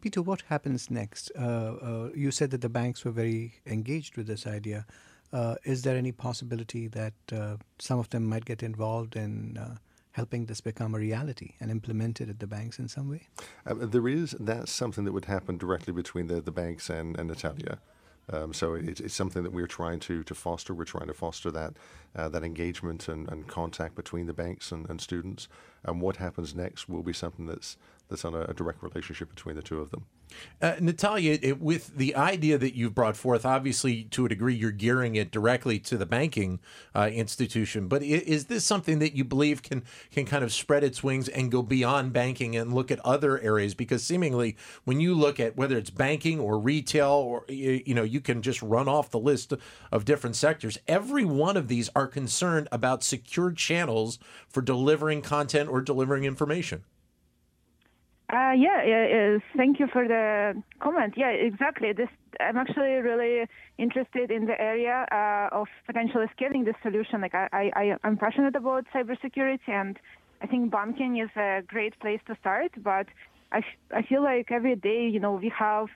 Peter, 0.00 0.20
what 0.20 0.42
happens 0.48 0.90
next? 0.90 1.32
Uh, 1.38 1.42
uh, 1.42 2.10
you 2.14 2.30
said 2.30 2.50
that 2.50 2.60
the 2.60 2.68
banks 2.68 3.04
were 3.04 3.10
very 3.10 3.54
engaged 3.66 4.16
with 4.16 4.26
this 4.26 4.46
idea. 4.46 4.86
Uh, 5.32 5.56
is 5.64 5.82
there 5.82 5.96
any 5.96 6.12
possibility 6.12 6.88
that 6.88 7.12
uh, 7.32 7.56
some 7.78 7.98
of 7.98 8.08
them 8.10 8.24
might 8.24 8.44
get 8.44 8.62
involved 8.62 9.16
in 9.16 9.56
uh, 9.58 9.76
helping 10.12 10.46
this 10.46 10.60
become 10.60 10.94
a 10.94 10.98
reality 10.98 11.54
and 11.60 11.70
implemented 11.70 12.28
at 12.30 12.38
the 12.40 12.46
banks 12.46 12.78
in 12.78 12.88
some 12.88 13.08
way? 13.10 13.28
Uh, 13.66 13.74
there 13.74 14.08
is. 14.08 14.34
That's 14.40 14.72
something 14.72 15.04
that 15.04 15.12
would 15.12 15.26
happen 15.26 15.58
directly 15.58 15.92
between 15.92 16.28
the, 16.28 16.40
the 16.40 16.50
banks 16.50 16.90
and, 16.90 17.18
and 17.18 17.28
Natalia. 17.28 17.78
Um, 18.30 18.52
so 18.52 18.74
it's, 18.74 19.00
it's 19.00 19.14
something 19.14 19.42
that 19.42 19.52
we're 19.52 19.66
trying 19.66 20.00
to 20.00 20.22
to 20.24 20.34
foster. 20.34 20.74
We're 20.74 20.84
trying 20.84 21.06
to 21.06 21.14
foster 21.14 21.50
that 21.50 21.74
uh, 22.14 22.28
that 22.28 22.44
engagement 22.44 23.08
and, 23.08 23.28
and 23.30 23.46
contact 23.46 23.94
between 23.94 24.26
the 24.26 24.34
banks 24.34 24.70
and, 24.70 24.88
and 24.90 25.00
students. 25.00 25.48
And 25.84 26.02
what 26.02 26.16
happens 26.16 26.54
next 26.54 26.88
will 26.88 27.02
be 27.02 27.14
something 27.14 27.46
that's 27.46 27.76
that's 28.08 28.24
on 28.24 28.34
a, 28.34 28.42
a 28.42 28.54
direct 28.54 28.82
relationship 28.82 29.28
between 29.28 29.56
the 29.56 29.62
two 29.62 29.80
of 29.80 29.90
them. 29.90 30.06
Uh, 30.60 30.74
Natalia, 30.80 31.38
it, 31.40 31.60
with 31.60 31.96
the 31.96 32.14
idea 32.14 32.58
that 32.58 32.74
you've 32.74 32.94
brought 32.94 33.16
forth, 33.16 33.46
obviously 33.46 34.04
to 34.04 34.26
a 34.26 34.28
degree 34.28 34.54
you're 34.54 34.70
gearing 34.70 35.14
it 35.16 35.30
directly 35.30 35.78
to 35.80 35.96
the 35.96 36.06
banking 36.06 36.60
uh, 36.94 37.10
institution. 37.12 37.88
But 37.88 38.02
is 38.02 38.46
this 38.46 38.64
something 38.64 38.98
that 38.98 39.14
you 39.14 39.24
believe 39.24 39.62
can 39.62 39.84
can 40.10 40.26
kind 40.26 40.44
of 40.44 40.52
spread 40.52 40.84
its 40.84 41.02
wings 41.02 41.28
and 41.28 41.50
go 41.50 41.62
beyond 41.62 42.12
banking 42.12 42.56
and 42.56 42.72
look 42.72 42.90
at 42.90 43.00
other 43.00 43.38
areas? 43.40 43.74
Because 43.74 44.02
seemingly, 44.04 44.56
when 44.84 45.00
you 45.00 45.14
look 45.14 45.40
at 45.40 45.56
whether 45.56 45.76
it's 45.76 45.90
banking 45.90 46.40
or 46.40 46.58
retail, 46.58 47.08
or 47.08 47.44
you 47.48 47.94
know, 47.94 48.02
you 48.02 48.20
can 48.20 48.42
just 48.42 48.62
run 48.62 48.88
off 48.88 49.10
the 49.10 49.18
list 49.18 49.52
of 49.92 50.04
different 50.04 50.36
sectors. 50.36 50.78
Every 50.86 51.24
one 51.24 51.56
of 51.56 51.68
these 51.68 51.90
are 51.94 52.06
concerned 52.06 52.68
about 52.72 53.02
secure 53.02 53.52
channels 53.52 54.18
for 54.48 54.62
delivering 54.62 55.22
content 55.22 55.68
or 55.68 55.80
delivering 55.80 56.24
information. 56.24 56.84
Uh, 58.30 58.52
yeah, 58.52 58.84
yeah, 58.84 59.38
thank 59.56 59.80
you 59.80 59.86
for 59.90 60.06
the 60.06 60.62
comment. 60.80 61.14
Yeah, 61.16 61.30
exactly. 61.30 61.94
This 61.94 62.10
I'm 62.40 62.58
actually 62.58 63.00
really 63.00 63.46
interested 63.78 64.30
in 64.30 64.44
the 64.44 64.60
area 64.60 65.06
uh, 65.10 65.48
of 65.50 65.66
potentially 65.86 66.26
scaling 66.36 66.64
this 66.64 66.74
solution. 66.82 67.22
Like 67.22 67.34
I, 67.34 67.70
I, 67.74 67.96
I'm 68.04 68.18
passionate 68.18 68.54
about 68.54 68.84
cybersecurity, 68.94 69.68
and 69.68 69.98
I 70.42 70.46
think 70.46 70.70
banking 70.70 71.16
is 71.18 71.30
a 71.36 71.62
great 71.66 71.98
place 72.00 72.20
to 72.26 72.36
start. 72.38 72.72
But 72.76 73.06
I, 73.50 73.62
I 73.94 74.02
feel 74.02 74.22
like 74.22 74.52
every 74.52 74.76
day, 74.76 75.08
you 75.10 75.20
know, 75.20 75.32
we 75.32 75.50
have 75.58 75.86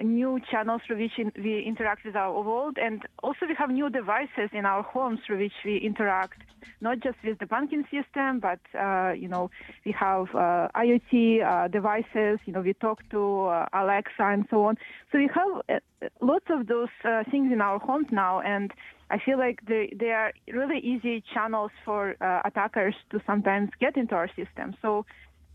new 0.00 0.40
channels 0.50 0.82
through 0.86 0.98
which 0.98 1.12
we 1.36 1.62
interact 1.62 2.04
with 2.04 2.16
our 2.16 2.40
world, 2.42 2.78
and 2.80 3.02
also 3.22 3.46
we 3.46 3.54
have 3.54 3.70
new 3.70 3.90
devices 3.90 4.50
in 4.52 4.64
our 4.64 4.82
homes 4.82 5.20
through 5.26 5.38
which 5.38 5.52
we 5.64 5.76
interact, 5.78 6.40
not 6.80 7.00
just 7.00 7.16
with 7.24 7.38
the 7.38 7.46
banking 7.46 7.84
system, 7.90 8.40
but 8.40 8.60
uh, 8.78 9.12
you 9.12 9.28
know 9.28 9.50
we 9.84 9.92
have 9.92 10.28
uh, 10.34 10.68
IoT 10.74 11.44
uh, 11.44 11.68
devices. 11.68 12.38
You 12.46 12.52
know 12.54 12.60
we 12.60 12.72
talk 12.74 13.02
to 13.10 13.42
uh, 13.44 13.66
Alexa 13.72 14.22
and 14.22 14.46
so 14.50 14.64
on. 14.64 14.78
So 15.10 15.18
we 15.18 15.28
have 15.34 15.62
uh, 15.68 16.08
lots 16.20 16.46
of 16.48 16.66
those 16.66 16.88
uh, 17.04 17.24
things 17.30 17.52
in 17.52 17.60
our 17.60 17.78
homes 17.78 18.08
now, 18.10 18.40
and 18.40 18.72
I 19.10 19.18
feel 19.18 19.38
like 19.38 19.60
they 19.66 19.92
they 19.94 20.10
are 20.10 20.32
really 20.50 20.78
easy 20.78 21.22
channels 21.34 21.70
for 21.84 22.16
attackers 22.44 22.94
to 23.10 23.20
sometimes 23.26 23.70
get 23.78 23.96
into 23.96 24.14
our 24.14 24.28
system. 24.28 24.74
So 24.80 25.04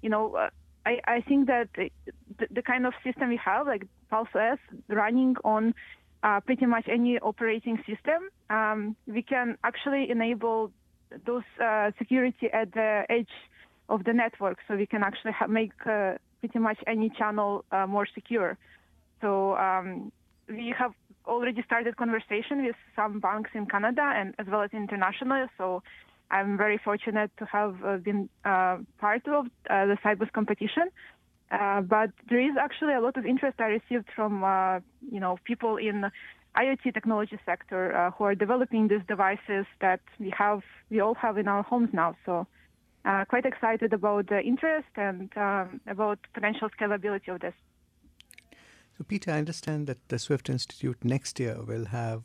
you 0.01 0.09
know 0.09 0.49
I, 0.87 1.01
I 1.17 1.21
think 1.21 1.47
that 1.47 1.67
the, 1.75 1.89
the, 2.57 2.61
kind 2.61 2.85
of 2.85 2.93
system 3.03 3.27
we 3.29 3.39
have, 3.43 3.67
like 3.67 3.83
Pulse 4.09 4.29
OS, 4.33 4.59
running 4.87 5.35
on 5.43 5.73
uh, 6.23 6.39
pretty 6.39 6.65
much 6.65 6.85
any 6.87 7.19
operating 7.19 7.77
system, 7.89 8.19
um, 8.49 8.95
we 9.05 9.21
can 9.21 9.57
actually 9.65 10.09
enable 10.09 10.71
those 11.25 11.43
uh, 11.61 11.91
security 11.97 12.47
at 12.53 12.73
the 12.73 13.03
edge 13.09 13.35
of 13.89 14.05
the 14.05 14.13
network, 14.13 14.59
so 14.67 14.75
we 14.75 14.85
can 14.85 15.03
actually 15.03 15.33
ha- 15.33 15.47
make 15.47 15.73
uh, 15.85 16.13
pretty 16.39 16.59
much 16.59 16.77
any 16.87 17.09
channel 17.09 17.65
uh, 17.71 17.85
more 17.85 18.07
secure. 18.13 18.57
So 19.21 19.57
um, 19.57 20.11
we 20.47 20.73
have 20.77 20.93
already 21.25 21.61
started 21.63 21.97
conversation 21.97 22.65
with 22.65 22.75
some 22.95 23.19
banks 23.19 23.49
in 23.53 23.65
Canada 23.65 24.05
and 24.15 24.33
as 24.39 24.47
well 24.47 24.61
as 24.61 24.69
internationally. 24.71 25.43
So 25.57 25.83
I'm 26.29 26.57
very 26.57 26.77
fortunate 26.77 27.31
to 27.37 27.45
have 27.45 27.75
uh, 27.83 27.97
been 27.97 28.29
uh, 28.43 28.77
part 28.99 29.27
of 29.27 29.45
uh, 29.69 29.85
the 29.85 29.97
Sibos 30.03 30.31
competition. 30.31 30.89
Uh, 31.49 31.79
but 31.81 32.09
there 32.29 32.41
is 32.41 32.57
actually 32.59 32.93
a 32.93 32.99
lot 32.99 33.15
of 33.15 33.25
interest 33.25 33.59
I 33.59 33.79
received 33.79 34.07
from, 34.13 34.43
uh, 34.43 34.79
you 35.09 35.21
know, 35.21 35.37
people 35.45 35.77
in 35.77 36.11
IoT 36.57 36.93
technology 36.93 37.39
sector 37.45 37.95
uh, 37.95 38.11
who 38.11 38.25
are 38.25 38.35
developing 38.35 38.89
these 38.89 39.01
devices 39.07 39.65
that 39.79 40.01
we 40.19 40.33
have, 40.37 40.61
we 40.89 40.99
all 40.99 41.15
have 41.15 41.37
in 41.37 41.47
our 41.47 41.63
homes 41.63 41.89
now. 41.93 42.15
So, 42.25 42.47
quite 43.29 43.45
excited 43.45 43.93
about 43.93 44.27
the 44.27 44.41
interest 44.41 44.89
and 44.97 45.29
um, 45.37 45.79
about 45.87 46.19
potential 46.33 46.67
scalability 46.77 47.33
of 47.33 47.39
this. 47.39 47.53
So, 48.97 49.05
Peter, 49.07 49.31
I 49.31 49.37
understand 49.37 49.87
that 49.87 50.09
the 50.09 50.19
Swift 50.19 50.49
Institute 50.49 50.97
next 51.05 51.39
year 51.39 51.55
will 51.65 51.85
have 51.85 52.23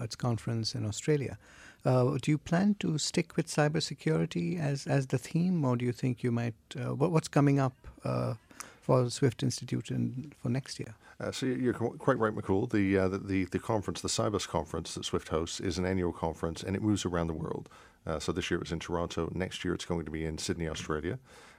its 0.00 0.16
conference 0.16 0.74
in 0.74 0.84
Australia. 0.84 1.38
Uh, 1.84 2.16
do 2.20 2.30
you 2.30 2.38
plan 2.38 2.74
to 2.80 2.96
stick 2.98 3.36
with 3.36 3.46
cybersecurity 3.46 4.58
as, 4.58 4.86
as 4.86 5.08
the 5.08 5.18
theme, 5.18 5.64
or 5.64 5.76
do 5.76 5.84
you 5.84 5.92
think 5.92 6.22
you 6.22 6.32
might? 6.32 6.54
Uh, 6.76 6.94
what, 6.94 7.10
what's 7.10 7.28
coming 7.28 7.58
up 7.58 7.74
uh, 8.04 8.34
for 8.80 9.10
Swift 9.10 9.42
Institute 9.42 9.90
in, 9.90 10.32
for 10.42 10.48
next 10.48 10.80
year? 10.80 10.94
Uh, 11.20 11.30
so 11.30 11.46
you're 11.46 11.74
quite 11.74 12.18
right, 12.18 12.34
Mukul. 12.34 12.70
The, 12.70 12.98
uh, 12.98 13.08
the, 13.08 13.18
the 13.18 13.44
the 13.44 13.58
conference, 13.58 14.00
the 14.00 14.08
Sibos 14.08 14.48
conference 14.48 14.94
that 14.94 15.04
Swift 15.04 15.28
hosts, 15.28 15.60
is 15.60 15.78
an 15.78 15.84
annual 15.84 16.12
conference, 16.12 16.62
and 16.62 16.74
it 16.74 16.82
moves 16.82 17.04
around 17.04 17.28
the 17.28 17.34
world. 17.34 17.68
Uh, 18.06 18.18
so 18.18 18.32
this 18.32 18.50
year 18.50 18.58
it 18.58 18.64
was 18.64 18.72
in 18.72 18.80
Toronto. 18.80 19.30
Next 19.34 19.64
year 19.64 19.74
it's 19.74 19.84
going 19.84 20.04
to 20.04 20.10
be 20.10 20.24
in 20.24 20.38
Sydney, 20.38 20.68
Australia. 20.68 21.18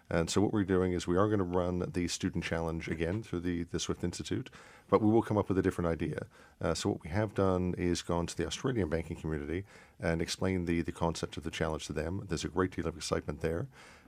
And 0.09 0.29
so 0.29 0.39
what 0.41 0.53
we're 0.53 0.63
doing 0.63 0.93
is 0.93 1.07
we 1.07 1.17
are 1.17 1.27
going 1.27 1.39
to 1.39 1.43
run 1.43 1.83
the 1.91 2.07
student 2.07 2.43
challenge 2.43 2.87
again 2.87 3.23
through 3.23 3.39
the, 3.39 3.63
the 3.63 3.79
Swift 3.79 4.03
Institute, 4.03 4.49
but 4.87 5.01
we 5.01 5.11
will 5.11 5.23
come 5.23 5.37
up 5.37 5.49
with 5.49 5.57
a 5.57 5.63
different 5.63 5.89
idea. 5.89 6.27
Uh, 6.61 6.75
so 6.75 6.89
what 6.89 7.03
we 7.03 7.09
have 7.09 7.33
done 7.33 7.73
is 7.77 8.03
gone 8.03 8.27
to 8.27 8.37
the 8.37 8.45
Australian 8.45 8.89
banking 8.89 9.17
community 9.17 9.63
and 9.99 10.21
explained 10.21 10.67
the, 10.67 10.81
the 10.81 10.91
concept 10.91 11.37
of 11.37 11.43
the 11.43 11.49
challenge 11.49 11.87
to 11.87 11.93
them. 11.93 12.23
There's 12.29 12.45
a 12.45 12.49
great 12.49 12.75
deal 12.75 12.87
of 12.87 12.95
excitement 12.95 13.41
there, 13.41 13.65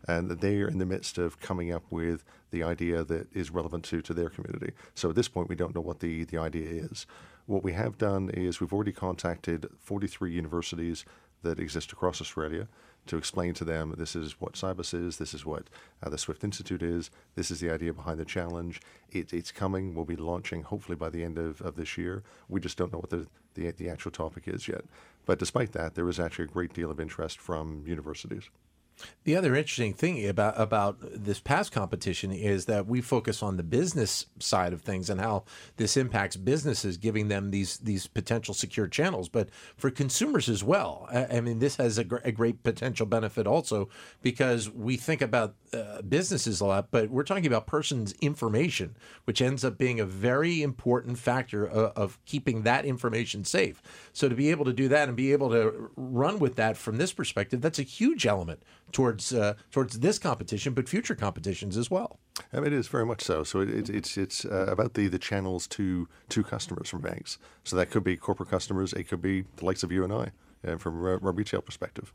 and 0.08 0.30
they 0.30 0.62
are 0.62 0.68
in 0.68 0.78
the 0.78 0.86
midst 0.86 1.18
of 1.18 1.40
coming 1.40 1.72
up 1.72 1.84
with 1.90 2.24
the 2.52 2.62
idea 2.62 3.04
that 3.04 3.28
is 3.34 3.50
relevant 3.50 3.84
to, 3.86 4.02
to 4.04 4.14
their 4.14 4.30
community. 4.30 4.74
So 4.94 5.10
at 5.10 5.16
this 5.16 5.28
point, 5.28 5.50
we 5.50 5.56
don't 5.56 5.74
know 5.74 5.82
what 5.82 6.00
the, 6.00 6.26
the 6.26 6.38
idea 6.38 6.84
is. 6.84 7.08
What 7.48 7.64
we 7.64 7.74
have 7.74 7.98
done 7.98 8.30
is 8.30 8.60
we've 8.60 8.74
already 8.74 8.92
contacted 8.92 9.68
43 9.80 10.32
universities 10.32 11.06
that 11.44 11.60
exist 11.60 11.92
across 11.92 12.22
Australia 12.22 12.68
to 13.08 13.18
explain 13.18 13.54
to 13.56 13.66
them 13.66 13.94
this 13.98 14.16
is 14.16 14.40
what 14.40 14.54
Sibos 14.54 14.94
is, 14.94 15.18
this 15.18 15.34
is 15.34 15.46
what 15.46 15.70
uh, 16.04 16.10
the 16.10 16.18
Swift 16.18 16.44
Institute 16.44 16.84
is, 16.84 17.10
this 17.36 17.52
is 17.52 17.60
the 17.60 17.70
idea 17.70 17.94
behind 17.94 18.20
the 18.20 18.26
challenge. 18.26 18.82
It, 19.12 19.34
it's 19.34 19.52
coming. 19.52 19.96
We'll 19.96 20.06
be 20.06 20.16
launching 20.16 20.64
hopefully 20.64 20.96
by 20.96 21.10
the 21.10 21.24
end 21.24 21.38
of, 21.38 21.62
of 21.62 21.76
this 21.76 21.98
year. 21.98 22.24
We 22.50 22.60
just 22.60 22.78
don't 22.78 22.92
know 22.92 23.00
what 23.00 23.10
the, 23.10 23.28
the, 23.56 23.72
the 23.72 23.90
actual 23.90 24.12
topic 24.12 24.48
is 24.48 24.68
yet. 24.68 24.86
But 25.26 25.40
despite 25.40 25.74
that, 25.74 25.96
there 25.96 26.08
is 26.08 26.20
actually 26.20 26.46
a 26.46 26.50
great 26.50 26.74
deal 26.74 26.92
of 26.92 27.00
interest 27.00 27.40
from 27.40 27.84
universities. 27.86 28.50
The 29.24 29.36
other 29.36 29.56
interesting 29.56 29.94
thing 29.94 30.28
about 30.28 30.60
about 30.60 30.98
this 31.02 31.40
past 31.40 31.72
competition 31.72 32.32
is 32.32 32.66
that 32.66 32.88
we 32.88 33.02
focus 33.02 33.44
on 33.44 33.58
the 33.58 33.64
business 33.64 34.26
side 34.40 34.74
of 34.74 34.82
things 34.82 35.10
and 35.10 35.20
how 35.20 35.44
this 35.76 35.98
impacts 35.98 36.36
businesses, 36.36 36.98
giving 36.98 37.28
them 37.28 37.52
these 37.52 37.78
these 37.78 38.08
potential 38.08 38.54
secure 38.54 38.88
channels. 38.88 39.30
But 39.30 39.50
for 39.76 39.92
consumers 39.92 40.50
as 40.50 40.64
well, 40.64 41.08
I, 41.12 41.42
mean, 41.42 41.60
this 41.60 41.76
has 41.76 41.98
a, 41.98 42.04
gr- 42.04 42.18
a, 42.24 42.32
great 42.32 42.64
potential 42.64 43.06
benefit 43.06 43.48
also 43.48 43.90
because 44.22 44.70
we 44.70 44.98
think 44.98 45.22
about 45.22 45.56
uh, 45.74 46.02
businesses 46.02 46.62
a 46.62 46.66
lot, 46.66 46.90
but 46.92 47.10
we're 47.10 47.24
talking 47.24 47.46
about 47.46 47.68
person's 47.68 48.14
information, 48.22 48.96
which 49.26 49.42
ends 49.42 49.66
up 49.66 49.78
being 49.78 50.00
a 50.00 50.06
very 50.06 50.62
important 50.62 51.18
factor 51.18 51.66
of, 51.66 51.92
of 51.96 52.26
keeping 52.26 52.64
that 52.64 52.86
information 52.86 53.44
safe. 53.44 53.82
So 54.14 54.30
to 54.30 54.36
be 54.36 54.50
able 54.52 54.66
to 54.66 54.74
do 54.74 54.88
that 54.88 55.08
and 55.08 55.18
be 55.18 55.32
able 55.32 55.50
to 55.52 55.92
run 55.96 56.40
with 56.40 56.56
that 56.56 56.78
from 56.78 56.98
this 56.98 57.14
perspective, 57.14 57.62
that's 57.62 57.80
a 57.80 57.84
huge 57.84 58.26
element 58.26 58.64
towards 58.92 59.34
uh, 59.34 59.56
towards 59.72 60.00
this 60.00 60.20
competition, 60.20 60.74
but 60.74 60.88
future 60.88 61.16
competitions 61.16 61.78
as 61.78 61.92
well. 61.92 62.20
It 62.54 62.74
is 62.74 62.88
very 62.88 63.06
much 63.06 63.22
so. 63.22 63.44
So 63.44 63.62
it, 63.62 63.90
it's 63.90 64.18
it's 64.18 64.46
uh, 64.46 64.68
about 64.68 64.94
the 64.94 65.08
the 65.08 65.20
channels 65.20 65.68
to 65.68 66.08
to 66.30 66.44
customers 66.44 66.90
from 66.90 67.02
banks. 67.02 67.38
So 67.64 67.76
that 67.76 67.90
could 67.90 68.04
be 68.04 68.16
corporate 68.16 68.50
customers. 68.50 68.94
It 68.94 69.08
could 69.08 69.22
be 69.22 69.44
the 69.58 69.66
likes 69.66 69.84
of 69.84 69.92
you 69.92 70.04
and 70.04 70.14
I, 70.14 70.32
uh, 70.68 70.78
from 70.78 71.06
a 71.06 71.18
retail 71.32 71.62
perspective. 71.62 72.14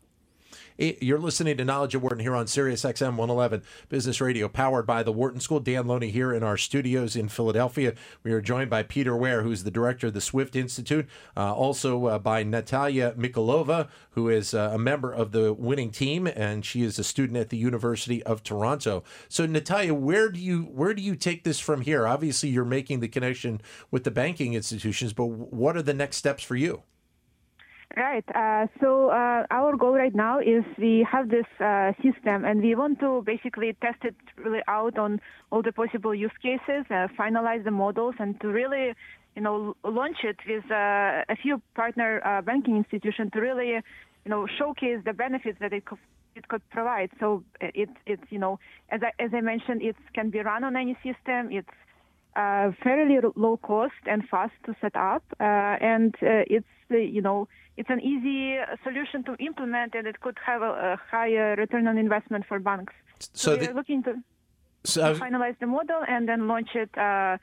You're 0.78 1.18
listening 1.18 1.58
to 1.58 1.64
Knowledge 1.64 1.94
at 1.94 2.00
Wharton 2.00 2.20
here 2.20 2.34
on 2.34 2.46
Sirius 2.46 2.82
XM 2.82 3.16
111 3.16 3.62
Business 3.90 4.20
Radio, 4.20 4.48
powered 4.48 4.86
by 4.86 5.02
the 5.02 5.12
Wharton 5.12 5.38
School. 5.38 5.60
Dan 5.60 5.86
Loney 5.86 6.10
here 6.10 6.32
in 6.32 6.42
our 6.42 6.56
studios 6.56 7.14
in 7.14 7.28
Philadelphia. 7.28 7.94
We 8.22 8.32
are 8.32 8.40
joined 8.40 8.70
by 8.70 8.82
Peter 8.82 9.14
Ware, 9.14 9.42
who's 9.42 9.64
the 9.64 9.70
director 9.70 10.06
of 10.06 10.14
the 10.14 10.20
Swift 10.20 10.56
Institute, 10.56 11.06
uh, 11.36 11.54
also 11.54 12.06
uh, 12.06 12.18
by 12.18 12.42
Natalia 12.42 13.12
Mikolova, 13.18 13.88
who 14.12 14.30
is 14.30 14.54
uh, 14.54 14.70
a 14.72 14.78
member 14.78 15.12
of 15.12 15.32
the 15.32 15.52
winning 15.52 15.90
team, 15.90 16.26
and 16.26 16.64
she 16.64 16.82
is 16.82 16.98
a 16.98 17.04
student 17.04 17.36
at 17.36 17.50
the 17.50 17.58
University 17.58 18.22
of 18.22 18.42
Toronto. 18.42 19.04
So, 19.28 19.44
Natalia, 19.44 19.92
where 19.92 20.30
do 20.30 20.40
you 20.40 20.62
where 20.62 20.94
do 20.94 21.02
you 21.02 21.16
take 21.16 21.44
this 21.44 21.60
from 21.60 21.82
here? 21.82 22.06
Obviously, 22.06 22.48
you're 22.48 22.64
making 22.64 23.00
the 23.00 23.08
connection 23.08 23.60
with 23.90 24.04
the 24.04 24.10
banking 24.10 24.54
institutions, 24.54 25.12
but 25.12 25.26
what 25.26 25.76
are 25.76 25.82
the 25.82 25.94
next 25.94 26.16
steps 26.16 26.42
for 26.42 26.56
you? 26.56 26.82
Right. 27.94 28.24
Uh, 28.34 28.68
so 28.80 29.10
uh, 29.10 29.44
our 29.50 29.76
goal 29.76 29.92
right 29.92 30.14
now 30.14 30.38
is 30.38 30.64
we 30.78 31.06
have 31.10 31.28
this 31.28 31.44
uh, 31.60 31.92
system 32.02 32.44
and 32.46 32.62
we 32.62 32.74
want 32.74 33.00
to 33.00 33.22
basically 33.26 33.76
test 33.82 33.98
it 34.02 34.14
really 34.36 34.62
out 34.66 34.96
on 34.96 35.20
all 35.50 35.60
the 35.60 35.72
possible 35.72 36.14
use 36.14 36.32
cases, 36.42 36.86
uh, 36.90 37.08
finalize 37.18 37.64
the 37.64 37.70
models, 37.70 38.14
and 38.18 38.40
to 38.40 38.48
really, 38.48 38.94
you 39.36 39.42
know, 39.42 39.76
launch 39.84 40.18
it 40.24 40.36
with 40.48 40.64
uh, 40.70 41.24
a 41.28 41.36
few 41.42 41.60
partner 41.74 42.22
uh, 42.24 42.40
banking 42.40 42.78
institutions 42.78 43.30
to 43.34 43.40
really, 43.40 43.72
you 43.72 43.82
know, 44.30 44.46
showcase 44.58 45.00
the 45.04 45.12
benefits 45.12 45.58
that 45.60 45.74
it 45.74 45.84
could, 45.84 45.98
it 46.34 46.48
could 46.48 46.62
provide. 46.70 47.10
So 47.20 47.44
it, 47.60 47.90
it's, 48.06 48.24
you 48.30 48.38
know, 48.38 48.58
as 48.88 49.02
I, 49.02 49.22
as 49.22 49.32
I 49.34 49.42
mentioned, 49.42 49.82
it 49.82 49.96
can 50.14 50.30
be 50.30 50.38
run 50.38 50.64
on 50.64 50.76
any 50.76 50.94
system. 51.02 51.50
It's 51.50 51.68
uh, 52.36 52.72
fairly 52.82 53.18
low 53.36 53.56
cost 53.58 54.02
and 54.06 54.26
fast 54.28 54.54
to 54.64 54.74
set 54.80 54.96
up, 54.96 55.22
uh, 55.40 55.42
and 55.42 56.14
uh, 56.22 56.44
it's 56.46 56.66
you 56.88 57.20
know 57.20 57.48
it's 57.76 57.90
an 57.90 58.00
easy 58.00 58.58
solution 58.82 59.24
to 59.24 59.34
implement, 59.36 59.94
and 59.94 60.06
it 60.06 60.20
could 60.20 60.38
have 60.44 60.62
a, 60.62 60.70
a 60.70 61.00
higher 61.10 61.54
return 61.56 61.86
on 61.86 61.98
investment 61.98 62.44
for 62.46 62.58
banks. 62.58 62.92
So, 63.18 63.28
so 63.32 63.50
we're 63.56 63.66
the, 63.68 63.74
looking 63.74 64.02
to, 64.04 64.14
so 64.84 65.14
to 65.14 65.20
finalize 65.20 65.58
the 65.58 65.66
model 65.66 66.02
and 66.06 66.28
then 66.28 66.48
launch 66.48 66.70
it. 66.74 66.90
Uh, 66.96 67.38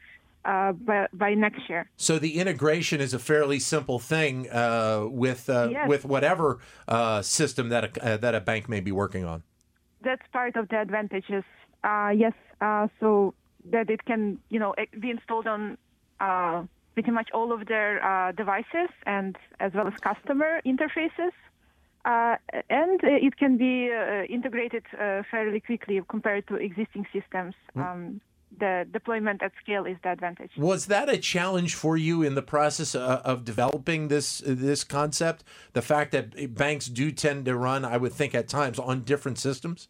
uh, 0.45 0.71
by, 0.71 1.05
by, 1.11 1.33
next 1.33 1.69
year. 1.69 1.89
So 1.97 2.17
the 2.17 2.39
integration 2.39 3.01
is 3.01 3.13
a 3.13 3.19
fairly 3.19 3.59
simple 3.59 3.99
thing 3.99 4.49
uh, 4.49 5.05
with 5.05 5.49
uh, 5.49 5.67
yes. 5.69 5.89
with 5.89 6.05
whatever 6.05 6.59
uh, 6.87 7.21
system 7.21 7.67
that 7.69 7.97
a, 7.97 8.17
that 8.17 8.35
a 8.35 8.39
bank 8.39 8.69
may 8.69 8.79
be 8.79 8.93
working 8.93 9.25
on. 9.25 9.43
That's 10.01 10.25
part 10.31 10.55
of 10.55 10.69
the 10.69 10.79
advantages. 10.79 11.43
yes. 11.83 12.33
so 13.01 13.33
that 13.71 13.89
it 13.89 14.05
can, 14.05 14.39
you 14.49 14.59
know, 14.59 14.73
be 14.99 15.09
installed 15.09 15.47
on 15.47 15.77
uh, 16.19 16.63
pretty 16.93 17.11
much 17.11 17.29
all 17.33 17.53
of 17.53 17.67
their 17.67 18.03
uh, 18.03 18.31
devices 18.31 18.89
and 19.05 19.37
as 19.59 19.71
well 19.73 19.87
as 19.87 19.93
customer 20.01 20.61
interfaces. 20.65 21.31
Uh, 22.05 22.35
and 22.69 22.99
it 23.03 23.37
can 23.37 23.57
be 23.57 23.91
uh, 23.91 24.23
integrated 24.23 24.83
uh, 24.93 25.21
fairly 25.29 25.59
quickly 25.59 26.01
compared 26.09 26.47
to 26.47 26.55
existing 26.55 27.05
systems. 27.13 27.53
Hmm. 27.73 27.81
Um, 27.81 28.21
the 28.57 28.87
deployment 28.91 29.43
at 29.43 29.51
scale 29.61 29.85
is 29.85 29.97
the 30.03 30.09
advantage. 30.09 30.51
Was 30.57 30.87
that 30.87 31.07
a 31.07 31.17
challenge 31.17 31.75
for 31.75 31.97
you 31.97 32.23
in 32.23 32.35
the 32.35 32.41
process 32.41 32.95
uh, 32.95 33.21
of 33.23 33.45
developing 33.45 34.07
this 34.07 34.41
this 34.45 34.83
concept? 34.83 35.43
The 35.73 35.83
fact 35.83 36.11
that 36.13 36.55
banks 36.55 36.87
do 36.87 37.11
tend 37.11 37.45
to 37.45 37.55
run, 37.55 37.85
I 37.85 37.97
would 37.97 38.13
think, 38.13 38.33
at 38.33 38.47
times 38.47 38.79
on 38.79 39.01
different 39.01 39.37
systems. 39.37 39.87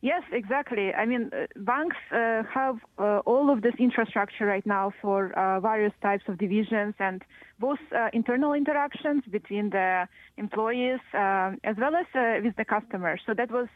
Yes, 0.00 0.22
exactly. 0.30 0.94
I 0.94 1.06
mean, 1.06 1.30
uh, 1.32 1.46
banks 1.56 1.96
uh, 2.12 2.44
have 2.54 2.76
uh, 2.98 3.18
all 3.26 3.50
of 3.50 3.62
this 3.62 3.74
infrastructure 3.80 4.46
right 4.46 4.64
now 4.64 4.92
for 5.02 5.32
uh, 5.32 5.58
various 5.58 5.92
types 6.00 6.22
of 6.28 6.38
divisions 6.38 6.94
and 7.00 7.22
both 7.58 7.80
uh, 7.92 8.08
internal 8.12 8.52
interactions 8.52 9.24
between 9.28 9.70
the 9.70 10.06
employees 10.36 11.00
um, 11.14 11.58
as 11.64 11.74
well 11.76 11.96
as 11.96 12.06
uh, 12.14 12.40
with 12.44 12.54
the 12.54 12.64
customers. 12.64 13.20
So 13.26 13.34
that 13.34 13.50
was 13.50 13.66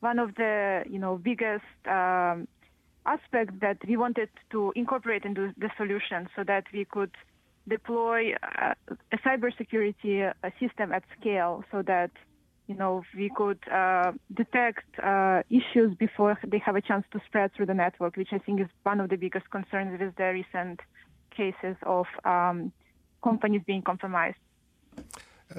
one 0.00 0.18
of 0.18 0.34
the 0.34 0.82
you 0.88 0.98
know 0.98 1.16
biggest 1.16 1.64
um, 1.86 2.46
aspects 3.06 3.54
that 3.62 3.78
we 3.88 3.96
wanted 3.96 4.28
to 4.50 4.74
incorporate 4.76 5.24
into 5.24 5.54
the 5.56 5.70
solution, 5.78 6.28
so 6.36 6.44
that 6.44 6.64
we 6.74 6.84
could 6.84 7.12
deploy 7.66 8.34
a 8.42 9.16
cybersecurity 9.26 10.30
system 10.60 10.92
at 10.92 11.04
scale, 11.18 11.64
so 11.70 11.80
that 11.82 12.10
you 12.70 12.76
know, 12.76 13.02
we 13.16 13.28
could 13.34 13.58
uh, 13.68 14.12
detect 14.32 14.84
uh, 15.02 15.42
issues 15.50 15.92
before 15.98 16.38
they 16.46 16.60
have 16.64 16.76
a 16.76 16.80
chance 16.80 17.04
to 17.10 17.20
spread 17.26 17.52
through 17.52 17.66
the 17.66 17.74
network, 17.74 18.16
which 18.16 18.28
I 18.30 18.38
think 18.38 18.60
is 18.60 18.68
one 18.84 19.00
of 19.00 19.10
the 19.10 19.16
biggest 19.16 19.50
concerns 19.50 19.98
with 19.98 20.14
the 20.14 20.32
recent 20.40 20.78
cases 21.36 21.76
of 21.82 22.06
um, 22.24 22.70
companies 23.24 23.62
being 23.66 23.82
compromised. 23.82 24.36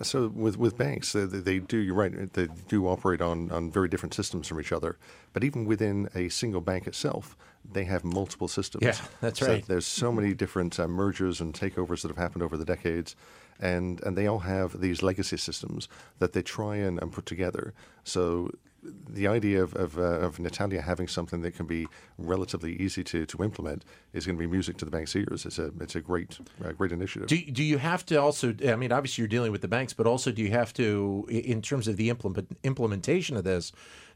So 0.04 0.30
with 0.30 0.58
with 0.58 0.78
banks, 0.78 1.12
they, 1.12 1.26
they, 1.26 1.60
do. 1.60 1.78
You're 1.78 1.96
right. 1.96 2.34
They 2.34 2.48
do 2.70 2.88
operate 2.88 3.22
on, 3.22 3.52
on 3.52 3.70
very 3.70 3.90
different 3.90 4.14
systems 4.14 4.48
from 4.48 4.60
each 4.60 4.72
other. 4.72 4.98
But 5.34 5.44
even 5.44 5.66
within 5.66 6.10
a 6.16 6.30
single 6.30 6.62
bank 6.62 6.88
itself, 6.88 7.36
they 7.70 7.84
have 7.84 8.06
multiple 8.06 8.48
systems. 8.48 8.84
Yeah, 8.84 8.96
that's 9.20 9.40
so 9.40 9.48
right. 9.48 9.66
There's 9.66 9.86
so 9.86 10.12
many 10.12 10.34
different 10.34 10.80
uh, 10.80 10.88
mergers 10.88 11.42
and 11.42 11.54
takeovers 11.54 12.04
that 12.04 12.08
have 12.08 12.18
happened 12.18 12.44
over 12.44 12.56
the 12.56 12.66
decades 12.66 13.16
and 13.62 14.02
and 14.02 14.18
they 14.18 14.28
all 14.28 14.40
have 14.40 14.82
these 14.82 15.04
legacy 15.04 15.38
systems 15.38 15.88
that 16.20 16.34
they 16.34 16.42
try 16.42 16.78
and, 16.78 17.02
and 17.02 17.14
put 17.14 17.26
together. 17.26 17.74
So 18.04 18.50
the 18.84 19.28
idea 19.28 19.62
of, 19.62 19.76
of, 19.76 19.98
uh, 19.98 20.02
of, 20.02 20.40
Natalia 20.40 20.82
having 20.82 21.08
something 21.08 21.42
that 21.42 21.56
can 21.56 21.68
be 21.68 21.88
relatively 22.18 22.74
easy 22.74 23.04
to, 23.04 23.26
to 23.26 23.44
implement 23.44 23.86
is 24.14 24.26
going 24.26 24.38
to 24.38 24.40
be 24.40 24.48
music 24.48 24.78
to 24.78 24.86
the 24.86 24.92
bank's 24.92 25.16
ears. 25.16 25.46
It's 25.46 25.60
a 25.60 25.72
it's 25.80 25.96
a 25.96 26.02
great 26.02 26.40
uh, 26.64 26.72
great 26.72 26.92
initiative. 26.92 27.28
Do, 27.28 27.40
do 27.52 27.64
you 27.64 27.78
have 27.78 28.06
to 28.08 28.16
also? 28.16 28.56
I 28.68 28.76
mean, 28.76 28.92
obviously 28.92 29.22
you're 29.22 29.30
dealing 29.30 29.52
with 29.52 29.62
the 29.62 29.68
banks, 29.68 29.94
but 29.94 30.08
also 30.08 30.32
do 30.32 30.42
you 30.42 30.52
have 30.52 30.74
to, 30.74 31.26
in 31.30 31.62
terms 31.62 31.88
of 31.88 31.98
the 31.98 32.10
implement, 32.10 32.58
implementation 32.64 33.38
of 33.38 33.44
this? 33.44 33.72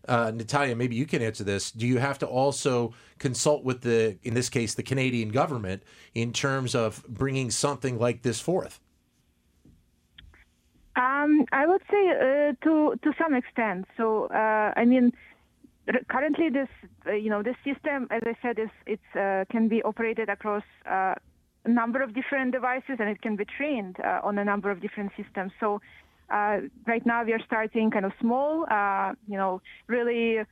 Uh, 0.08 0.32
Natalia, 0.34 0.76
maybe 0.76 0.96
you 0.96 1.06
can 1.06 1.22
answer 1.22 1.44
this. 1.44 1.72
Do 1.72 1.88
you 1.88 1.98
have 1.98 2.20
to 2.20 2.28
also 2.28 2.94
consult 3.18 3.64
with 3.64 3.82
the, 3.82 4.18
in 4.24 4.36
this 4.36 4.50
case, 4.50 4.76
the 4.76 4.84
Canadian 4.84 5.30
government 5.30 5.82
in 6.14 6.32
terms 6.32 6.76
of 6.76 7.04
bringing 7.08 7.50
something 7.50 7.98
like 7.98 8.22
this 8.22 8.40
forth? 8.40 8.80
Um, 10.96 11.46
I 11.52 11.68
would 11.68 11.82
say 11.92 12.10
uh, 12.10 12.54
to 12.64 12.96
to 13.04 13.14
some 13.22 13.34
extent. 13.36 13.86
So 13.98 14.28
uh, 14.28 14.74
I 14.78 14.86
mean, 14.86 15.12
currently 16.08 16.50
this 16.50 16.70
uh, 17.06 17.12
you 17.12 17.30
know 17.30 17.44
this 17.44 17.58
system, 17.66 18.08
as 18.12 18.22
I 18.26 18.36
said, 18.42 18.60
is 18.60 18.70
it's 18.86 19.16
uh, 19.16 19.44
can 19.52 19.68
be 19.68 19.84
operated 19.84 20.30
across 20.30 20.64
uh, 20.90 21.16
a 21.66 21.70
number 21.70 22.02
of 22.02 22.14
different 22.14 22.54
devices, 22.54 22.98
and 23.00 23.10
it 23.10 23.22
can 23.22 23.36
be 23.36 23.46
trained 23.46 23.98
uh, 24.00 24.22
on 24.24 24.38
a 24.38 24.46
number 24.46 24.72
of 24.72 24.80
different 24.80 25.12
systems. 25.18 25.52
So 25.60 25.82
right 26.30 27.06
now 27.06 27.24
we 27.24 27.34
are 27.34 27.44
starting 27.46 27.92
kind 27.92 28.06
of 28.06 28.14
small, 28.20 28.66
you 29.28 29.38
know, 29.38 29.62
really. 29.88 30.44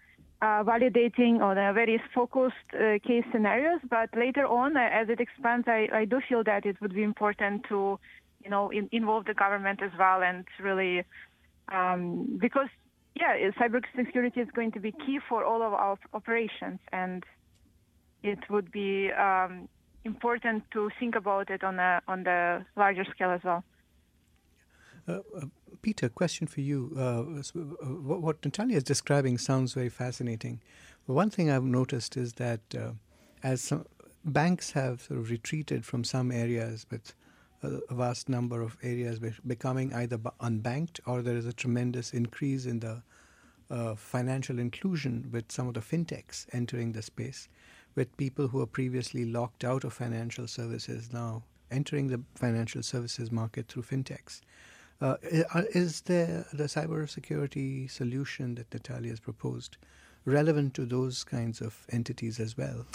validating 0.44 1.40
on 1.40 1.58
a 1.58 1.72
very 1.72 1.98
focused 2.14 2.70
case 3.08 3.26
scenarios, 3.32 3.80
but 3.90 4.10
later 4.26 4.46
on, 4.46 4.76
as 4.76 5.08
it 5.08 5.20
expands, 5.22 5.66
I, 5.70 5.88
I 6.02 6.04
do 6.04 6.20
feel 6.28 6.44
that 6.44 6.66
it 6.66 6.76
would 6.82 6.94
be 6.94 7.02
important 7.02 7.64
to 7.70 7.98
you 8.44 8.50
know, 8.50 8.70
in, 8.70 8.90
involve 8.92 9.26
the 9.26 9.34
government 9.34 9.82
as 9.82 9.92
well, 9.98 10.22
and 10.24 10.46
really 10.60 11.04
um, 11.70 12.38
because 12.40 12.70
yeah, 13.16 13.36
cybersecurity 13.60 14.38
is 14.38 14.48
going 14.56 14.72
to 14.72 14.80
be 14.80 14.92
key 14.92 15.20
for 15.30 15.44
all 15.44 15.62
of 15.62 15.74
our 15.74 15.98
operations, 16.14 16.80
and 16.92 17.24
it 18.24 18.40
would 18.50 18.72
be 18.72 19.12
um, 19.12 19.68
important 20.04 20.64
to 20.72 20.90
think 21.00 21.16
about 21.16 21.50
it 21.50 21.64
on 21.64 21.80
a 21.80 22.02
on 22.08 22.24
the 22.24 22.66
larger 22.76 23.06
scale 23.06 23.32
as 23.32 23.42
well. 23.44 23.64
Uh, 25.08 25.20
uh, 25.36 25.46
Peter, 25.82 26.10
question 26.10 26.48
for 26.48 26.62
you. 26.62 26.92
Uh, 26.96 27.02
uh 27.02 27.88
what, 27.88 28.22
what, 28.22 28.46
Natalia 28.46 28.78
is 28.78 28.84
describing 28.84 29.38
sounds 29.38 29.74
very 29.74 29.90
fascinating. 29.90 30.62
one 31.06 31.30
thing 31.30 31.52
I've 31.52 31.64
noticed 31.64 32.16
is 32.16 32.34
that 32.34 32.62
uh, 32.74 32.92
as 33.44 33.62
some 33.62 33.86
banks 34.24 34.72
have 34.72 35.02
sort 35.02 35.20
of 35.20 35.30
retreated 35.30 35.86
from 35.86 36.04
some 36.04 36.32
areas, 36.32 36.86
but 36.90 37.14
a 37.64 37.94
vast 37.94 38.30
number 38.30 38.62
of 38.62 38.78
areas 38.84 39.20
becoming 39.48 39.94
either 39.94 40.18
unbanked 40.42 41.00
or 41.06 41.22
there 41.22 41.38
is 41.38 41.46
a 41.46 41.54
tremendous 41.54 42.14
increase 42.14 42.66
in 42.66 42.80
the 42.80 43.02
uh, 43.70 43.96
financial 43.96 44.60
inclusion 44.60 45.30
with 45.32 45.52
some 45.52 45.68
of 45.68 45.74
the 45.74 45.80
fintechs 45.80 46.46
entering 46.54 46.92
the 46.92 47.02
space, 47.02 47.48
with 47.96 48.16
people 48.18 48.48
who 48.48 48.62
are 48.62 48.68
previously 48.68 49.26
locked 49.26 49.64
out 49.64 49.84
of 49.84 49.94
financial 49.94 50.48
services 50.48 51.12
now 51.14 51.44
entering 51.72 52.08
the 52.08 52.22
financial 52.36 52.84
services 52.84 53.32
market 53.32 53.68
through 53.68 53.84
fintechs. 53.84 54.42
Uh, 55.02 55.16
is 55.74 56.02
the 56.02 56.46
the 56.54 56.66
cybersecurity 56.66 57.90
solution 57.90 58.56
that 58.56 58.72
Natalia 58.74 59.10
has 59.10 59.20
proposed 59.20 59.78
relevant 60.26 60.74
to 60.76 60.86
those 60.86 61.24
kinds 61.24 61.60
of 61.62 61.86
entities 61.90 62.40
as 62.40 62.58
well? 62.58 62.86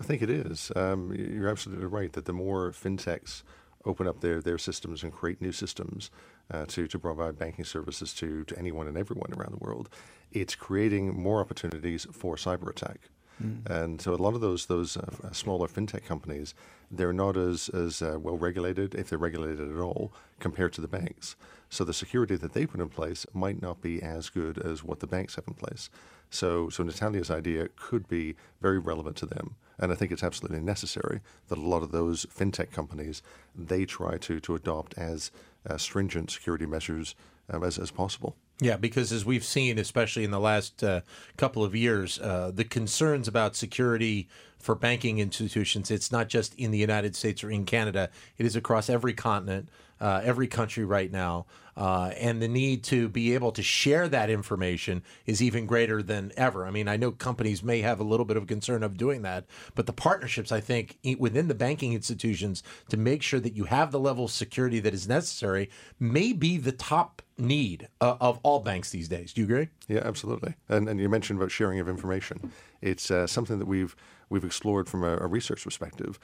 I 0.00 0.02
think 0.02 0.22
it 0.22 0.30
is. 0.30 0.72
Um, 0.74 1.14
you're 1.14 1.48
absolutely 1.48 1.86
right 1.86 2.12
that 2.14 2.24
the 2.24 2.32
more 2.32 2.72
fintechs 2.72 3.42
open 3.86 4.06
up 4.06 4.20
their, 4.20 4.40
their 4.40 4.58
systems 4.58 5.02
and 5.02 5.12
create 5.12 5.40
new 5.40 5.52
systems 5.52 6.10
uh, 6.50 6.66
to, 6.66 6.86
to 6.86 6.98
provide 6.98 7.38
banking 7.38 7.64
services 7.64 8.12
to, 8.14 8.44
to 8.44 8.58
anyone 8.58 8.86
and 8.86 8.96
everyone 8.96 9.32
around 9.34 9.52
the 9.52 9.64
world, 9.64 9.88
it's 10.32 10.54
creating 10.54 11.14
more 11.20 11.40
opportunities 11.40 12.06
for 12.12 12.36
cyber 12.36 12.68
attack. 12.68 13.00
Mm. 13.42 13.66
And 13.66 14.00
so 14.00 14.14
a 14.14 14.16
lot 14.16 14.34
of 14.34 14.40
those 14.40 14.66
those 14.66 14.96
uh, 14.96 15.32
smaller 15.32 15.66
fintech 15.66 16.04
companies, 16.04 16.54
they're 16.90 17.12
not 17.12 17.36
as 17.36 17.68
as 17.70 18.00
uh, 18.00 18.16
well 18.20 18.36
regulated, 18.36 18.94
if 18.94 19.08
they're 19.08 19.18
regulated 19.18 19.70
at 19.70 19.78
all, 19.78 20.12
compared 20.38 20.72
to 20.74 20.80
the 20.80 20.88
banks. 20.88 21.36
So 21.68 21.84
the 21.84 21.92
security 21.92 22.36
that 22.36 22.52
they 22.52 22.66
put 22.66 22.80
in 22.80 22.88
place 22.88 23.26
might 23.32 23.60
not 23.60 23.80
be 23.80 24.00
as 24.02 24.28
good 24.28 24.58
as 24.58 24.84
what 24.84 25.00
the 25.00 25.06
banks 25.06 25.34
have 25.34 25.48
in 25.48 25.54
place. 25.54 25.90
So 26.30 26.68
so 26.68 26.84
Natalia's 26.84 27.30
idea 27.30 27.68
could 27.76 28.06
be 28.08 28.36
very 28.60 28.78
relevant 28.78 29.16
to 29.16 29.26
them. 29.26 29.56
And 29.78 29.92
I 29.92 29.94
think 29.94 30.12
it's 30.12 30.22
absolutely 30.22 30.60
necessary 30.60 31.20
that 31.48 31.58
a 31.58 31.60
lot 31.60 31.82
of 31.82 31.90
those 31.90 32.26
fintech 32.26 32.70
companies 32.70 33.22
they 33.54 33.84
try 33.84 34.18
to 34.18 34.40
to 34.40 34.54
adopt 34.54 34.96
as 34.98 35.30
uh, 35.68 35.76
stringent 35.76 36.30
security 36.30 36.66
measures 36.66 37.14
um, 37.50 37.64
as 37.64 37.78
as 37.78 37.90
possible. 37.90 38.36
Yeah, 38.60 38.76
because 38.76 39.10
as 39.10 39.24
we've 39.24 39.44
seen, 39.44 39.78
especially 39.78 40.22
in 40.22 40.30
the 40.30 40.38
last 40.38 40.84
uh, 40.84 41.00
couple 41.36 41.64
of 41.64 41.74
years, 41.74 42.20
uh, 42.20 42.52
the 42.54 42.62
concerns 42.62 43.26
about 43.26 43.56
security 43.56 44.28
for 44.60 44.76
banking 44.76 45.18
institutions, 45.18 45.90
it's 45.90 46.12
not 46.12 46.28
just 46.28 46.54
in 46.54 46.70
the 46.70 46.78
United 46.78 47.16
States 47.16 47.42
or 47.42 47.50
in 47.50 47.64
Canada, 47.64 48.10
it 48.38 48.46
is 48.46 48.54
across 48.54 48.88
every 48.88 49.12
continent, 49.12 49.68
uh, 50.04 50.20
every 50.22 50.46
country 50.46 50.84
right 50.84 51.10
now. 51.10 51.46
Uh, 51.76 52.12
and 52.20 52.40
the 52.40 52.46
need 52.46 52.84
to 52.84 53.08
be 53.08 53.34
able 53.34 53.50
to 53.50 53.62
share 53.62 54.06
that 54.06 54.30
information 54.30 55.02
is 55.26 55.42
even 55.42 55.66
greater 55.66 56.02
than 56.02 56.30
ever. 56.36 56.66
I 56.66 56.70
mean, 56.70 56.86
I 56.86 56.96
know 56.96 57.10
companies 57.10 57.64
may 57.64 57.80
have 57.80 57.98
a 57.98 58.04
little 58.04 58.26
bit 58.26 58.36
of 58.36 58.46
concern 58.46 58.84
of 58.84 58.96
doing 58.96 59.22
that, 59.22 59.46
but 59.74 59.86
the 59.86 59.92
partnerships, 59.92 60.52
I 60.52 60.60
think, 60.60 60.98
within 61.18 61.48
the 61.48 61.54
banking 61.54 61.94
institutions 61.94 62.62
to 62.90 62.96
make 62.96 63.22
sure 63.22 63.40
that 63.40 63.56
you 63.56 63.64
have 63.64 63.90
the 63.90 63.98
level 63.98 64.26
of 64.26 64.30
security 64.30 64.78
that 64.80 64.94
is 64.94 65.08
necessary 65.08 65.70
may 65.98 66.32
be 66.32 66.58
the 66.58 66.70
top 66.70 67.22
need 67.38 67.88
uh, 68.00 68.16
of 68.20 68.38
all 68.44 68.60
banks 68.60 68.90
these 68.90 69.08
days. 69.08 69.32
Do 69.32 69.40
you 69.40 69.46
agree? 69.46 69.68
Yeah, 69.88 70.02
absolutely. 70.04 70.54
And, 70.68 70.88
and 70.88 71.00
you 71.00 71.08
mentioned 71.08 71.40
about 71.40 71.50
sharing 71.50 71.80
of 71.80 71.88
information. 71.88 72.52
It's 72.82 73.10
uh, 73.10 73.26
something 73.26 73.58
that 73.58 73.66
we've 73.66 73.96
we've 74.28 74.44
explored 74.44 74.88
from 74.88 75.04
a, 75.04 75.16
a, 75.18 75.26
research 75.26 75.64
perspective, 75.64 76.18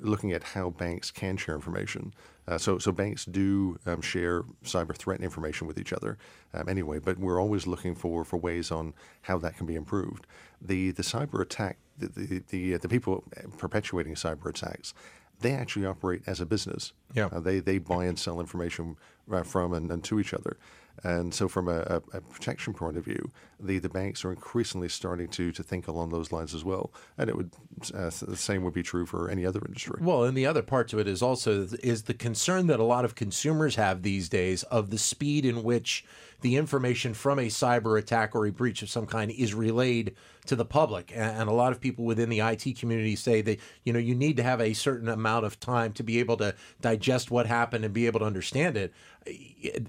looking 0.00 0.32
at 0.32 0.42
how 0.42 0.70
banks 0.70 1.10
can 1.10 1.36
share 1.36 1.54
information. 1.54 2.14
Uh, 2.48 2.58
so, 2.58 2.78
so 2.78 2.90
banks 2.90 3.24
do 3.24 3.78
um, 3.86 4.00
share 4.00 4.42
cyber 4.64 4.96
threat 4.96 5.20
information 5.20 5.66
with 5.66 5.78
each 5.78 5.92
other 5.92 6.18
um, 6.54 6.68
anyway, 6.68 6.98
but 6.98 7.18
we're 7.18 7.40
always 7.40 7.66
looking 7.66 7.94
for, 7.94 8.24
for 8.24 8.36
ways 8.36 8.70
on 8.70 8.94
how 9.22 9.38
that 9.38 9.56
can 9.56 9.66
be 9.66 9.76
improved. 9.76 10.26
The 10.60 10.90
the 10.92 11.02
cyber 11.02 11.40
attack, 11.40 11.78
the 11.98 12.08
the 12.08 12.42
the, 12.48 12.74
uh, 12.74 12.78
the 12.78 12.88
people 12.88 13.24
perpetuating 13.58 14.14
cyber 14.14 14.46
attacks, 14.46 14.92
they 15.40 15.52
actually 15.52 15.86
operate 15.86 16.22
as 16.26 16.40
a 16.40 16.46
business. 16.46 16.92
Yeah. 17.14 17.26
Uh, 17.26 17.40
they 17.40 17.60
they 17.60 17.78
buy 17.78 18.06
and 18.06 18.18
sell 18.18 18.40
information 18.40 18.96
uh, 19.30 19.42
from 19.42 19.72
and, 19.72 19.90
and 19.90 20.02
to 20.04 20.18
each 20.18 20.34
other. 20.34 20.56
And 21.04 21.34
so, 21.34 21.48
from 21.48 21.68
a, 21.68 22.00
a, 22.12 22.20
protection 22.20 22.74
point 22.74 22.96
of 22.96 23.04
view, 23.04 23.30
the, 23.58 23.78
the 23.78 23.88
banks 23.88 24.24
are 24.24 24.30
increasingly 24.30 24.88
starting 24.88 25.28
to 25.28 25.50
to 25.52 25.62
think 25.62 25.88
along 25.88 26.10
those 26.10 26.32
lines 26.32 26.54
as 26.54 26.64
well. 26.64 26.92
And 27.18 27.28
it 27.28 27.36
would 27.36 27.50
uh, 27.94 28.10
the 28.22 28.36
same 28.36 28.62
would 28.64 28.74
be 28.74 28.82
true 28.82 29.06
for 29.06 29.28
any 29.28 29.44
other 29.44 29.60
industry. 29.66 29.98
Well, 30.00 30.24
and 30.24 30.36
the 30.36 30.46
other 30.46 30.62
part 30.62 30.88
to 30.88 30.98
it 30.98 31.08
is 31.08 31.22
also 31.22 31.66
is 31.82 32.04
the 32.04 32.14
concern 32.14 32.66
that 32.68 32.78
a 32.78 32.84
lot 32.84 33.04
of 33.04 33.14
consumers 33.14 33.76
have 33.76 34.02
these 34.02 34.28
days 34.28 34.62
of 34.64 34.90
the 34.90 34.98
speed 34.98 35.44
in 35.44 35.62
which 35.62 36.04
the 36.42 36.56
information 36.56 37.14
from 37.14 37.38
a 37.38 37.46
cyber 37.46 37.98
attack 37.98 38.34
or 38.34 38.46
a 38.46 38.52
breach 38.52 38.82
of 38.82 38.90
some 38.90 39.06
kind 39.06 39.30
is 39.30 39.54
relayed 39.54 40.14
to 40.44 40.56
the 40.56 40.64
public. 40.64 41.12
And 41.14 41.48
a 41.48 41.52
lot 41.52 41.72
of 41.72 41.80
people 41.80 42.04
within 42.04 42.28
the 42.28 42.40
IT 42.40 42.76
community 42.78 43.16
say 43.16 43.42
that 43.42 43.60
you 43.84 43.92
know 43.92 43.98
you 43.98 44.14
need 44.14 44.36
to 44.36 44.42
have 44.42 44.60
a 44.60 44.74
certain 44.74 45.08
amount 45.08 45.46
of 45.46 45.58
time 45.60 45.92
to 45.94 46.02
be 46.02 46.18
able 46.18 46.36
to 46.38 46.54
digest 46.80 47.30
what 47.30 47.46
happened 47.46 47.84
and 47.84 47.94
be 47.94 48.06
able 48.06 48.20
to 48.20 48.26
understand 48.26 48.76
it. 48.76 48.92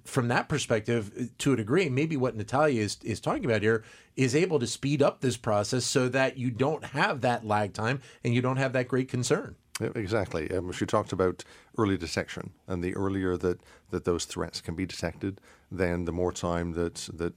From 0.05 0.27
that 0.27 0.49
perspective, 0.49 1.31
to 1.39 1.53
a 1.53 1.55
degree, 1.55 1.89
maybe 1.89 2.17
what 2.17 2.35
Natalia 2.35 2.81
is, 2.81 2.97
is 3.03 3.19
talking 3.19 3.45
about 3.45 3.61
here 3.61 3.83
is 4.15 4.35
able 4.35 4.59
to 4.59 4.67
speed 4.67 5.01
up 5.01 5.21
this 5.21 5.37
process 5.37 5.85
so 5.85 6.07
that 6.09 6.37
you 6.37 6.51
don't 6.51 6.85
have 6.85 7.21
that 7.21 7.45
lag 7.45 7.73
time 7.73 8.01
and 8.23 8.33
you 8.33 8.41
don't 8.41 8.57
have 8.57 8.73
that 8.73 8.87
great 8.87 9.09
concern. 9.09 9.55
Exactly. 9.79 10.51
Um, 10.51 10.71
she 10.71 10.85
talked 10.85 11.13
about 11.13 11.43
early 11.77 11.97
detection, 11.97 12.51
and 12.67 12.83
the 12.83 12.95
earlier 12.95 13.35
that, 13.37 13.59
that 13.89 14.05
those 14.05 14.25
threats 14.25 14.61
can 14.61 14.75
be 14.75 14.85
detected, 14.85 15.41
then 15.71 16.05
the 16.05 16.11
more 16.11 16.31
time 16.31 16.73
that 16.73 17.09
that 17.13 17.33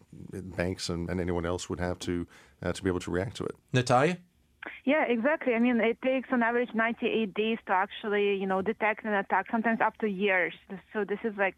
banks 0.55 0.91
and, 0.91 1.09
and 1.09 1.19
anyone 1.19 1.47
else 1.47 1.71
would 1.71 1.81
have 1.81 1.99
to 2.01 2.27
uh, 2.63 2.73
to 2.73 2.83
be 2.83 2.91
able 2.91 3.01
to 3.01 3.11
react 3.11 3.37
to 3.37 3.45
it. 3.45 3.55
Natalia. 3.73 4.19
Yeah, 4.85 5.05
exactly. 5.05 5.55
I 5.55 5.59
mean, 5.61 5.81
it 5.81 6.01
takes 6.03 6.29
on 6.33 6.43
average 6.43 6.71
98 6.75 7.35
days 7.35 7.59
to 7.67 7.73
actually, 7.73 8.35
you 8.37 8.47
know, 8.47 8.63
detect 8.63 9.05
an 9.05 9.15
attack. 9.15 9.47
Sometimes 9.51 9.81
up 9.81 9.97
to 9.99 10.09
years. 10.09 10.55
So 10.93 11.05
this 11.05 11.19
is 11.25 11.35
like, 11.37 11.57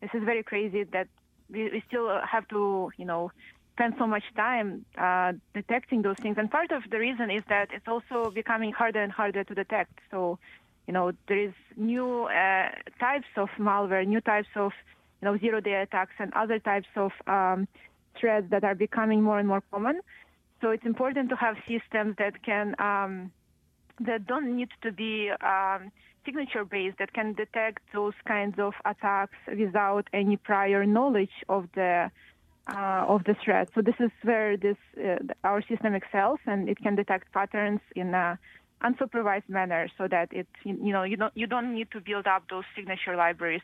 this 0.00 0.10
is 0.14 0.22
very 0.24 0.42
crazy 0.42 0.84
that 0.84 1.08
we, 1.50 1.64
we 1.64 1.82
still 1.88 2.08
have 2.24 2.46
to, 2.48 2.90
you 2.96 3.04
know, 3.04 3.30
spend 3.74 3.94
so 3.98 4.06
much 4.06 4.24
time 4.34 4.84
uh, 4.96 5.32
detecting 5.54 6.02
those 6.02 6.16
things. 6.16 6.36
And 6.38 6.50
part 6.50 6.72
of 6.72 6.82
the 6.90 6.98
reason 6.98 7.30
is 7.30 7.42
that 7.48 7.68
it's 7.72 7.86
also 7.86 8.30
becoming 8.30 8.72
harder 8.72 9.02
and 9.02 9.12
harder 9.12 9.44
to 9.44 9.54
detect. 9.54 9.92
So, 10.10 10.38
you 10.86 10.94
know, 10.94 11.12
there 11.28 11.38
is 11.38 11.52
new 11.76 12.24
uh, 12.24 12.70
types 12.98 13.26
of 13.36 13.48
malware, 13.58 14.06
new 14.06 14.20
types 14.20 14.48
of, 14.56 14.72
you 15.20 15.26
know, 15.26 15.38
zero-day 15.38 15.74
attacks 15.82 16.14
and 16.18 16.32
other 16.34 16.58
types 16.58 16.88
of 16.96 17.12
um, 17.26 17.68
threats 18.18 18.46
that 18.50 18.64
are 18.64 18.74
becoming 18.74 19.22
more 19.22 19.38
and 19.38 19.48
more 19.48 19.62
common. 19.70 20.00
So 20.62 20.70
it's 20.70 20.86
important 20.86 21.28
to 21.30 21.36
have 21.36 21.56
systems 21.68 22.16
that 22.18 22.42
can 22.42 22.74
um, 22.78 23.30
that 24.00 24.26
don't 24.26 24.56
need 24.56 24.68
to 24.82 24.92
be 24.92 25.30
um, 25.42 25.90
signature-based, 26.24 26.98
that 26.98 27.12
can 27.12 27.32
detect 27.34 27.80
those 27.94 28.14
kinds 28.26 28.58
of 28.58 28.74
attacks 28.84 29.36
without 29.58 30.08
any 30.12 30.36
prior 30.36 30.84
knowledge 30.84 31.30
of 31.48 31.68
the 31.74 32.10
uh, 32.68 33.04
of 33.06 33.22
the 33.24 33.36
threat. 33.44 33.68
So 33.74 33.80
this 33.80 33.94
is 34.00 34.10
where 34.22 34.56
this 34.56 34.76
uh, 34.98 35.18
our 35.44 35.62
system 35.62 35.94
excels, 35.94 36.40
and 36.46 36.68
it 36.68 36.78
can 36.78 36.96
detect 36.96 37.32
patterns 37.32 37.80
in 37.94 38.12
a 38.12 38.38
unsupervised 38.82 39.48
manner, 39.48 39.88
so 39.96 40.08
that 40.08 40.32
it 40.32 40.48
you 40.64 40.92
know 40.92 41.04
you 41.04 41.16
don't 41.16 41.34
you 41.36 41.46
don't 41.46 41.72
need 41.72 41.90
to 41.92 42.00
build 42.00 42.26
up 42.26 42.42
those 42.50 42.64
signature 42.74 43.16
libraries 43.16 43.62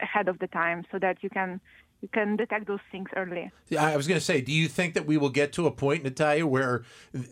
ahead 0.00 0.28
of 0.28 0.38
the 0.38 0.46
time, 0.48 0.84
so 0.92 0.98
that 0.98 1.16
you 1.22 1.30
can 1.30 1.60
you 2.02 2.08
can 2.12 2.36
detect 2.36 2.66
those 2.66 2.80
things 2.90 3.08
early. 3.16 3.50
Yeah, 3.68 3.84
I 3.84 3.96
was 3.96 4.06
going 4.08 4.18
to 4.18 4.24
say, 4.24 4.40
do 4.40 4.52
you 4.52 4.68
think 4.68 4.94
that 4.94 5.06
we 5.06 5.16
will 5.16 5.30
get 5.30 5.52
to 5.54 5.66
a 5.66 5.70
point, 5.70 6.02
Natalia, 6.02 6.46
where 6.46 6.82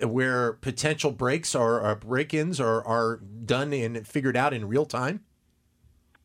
where 0.03 0.53
potential 0.55 1.11
breaks 1.11 1.55
or, 1.55 1.81
or 1.81 1.97
break-ins 1.97 2.61
are, 2.61 2.83
are 2.87 3.17
done 3.45 3.73
and 3.73 4.07
figured 4.07 4.37
out 4.37 4.55
in 4.55 4.69
real 4.69 4.87
time? 4.87 5.25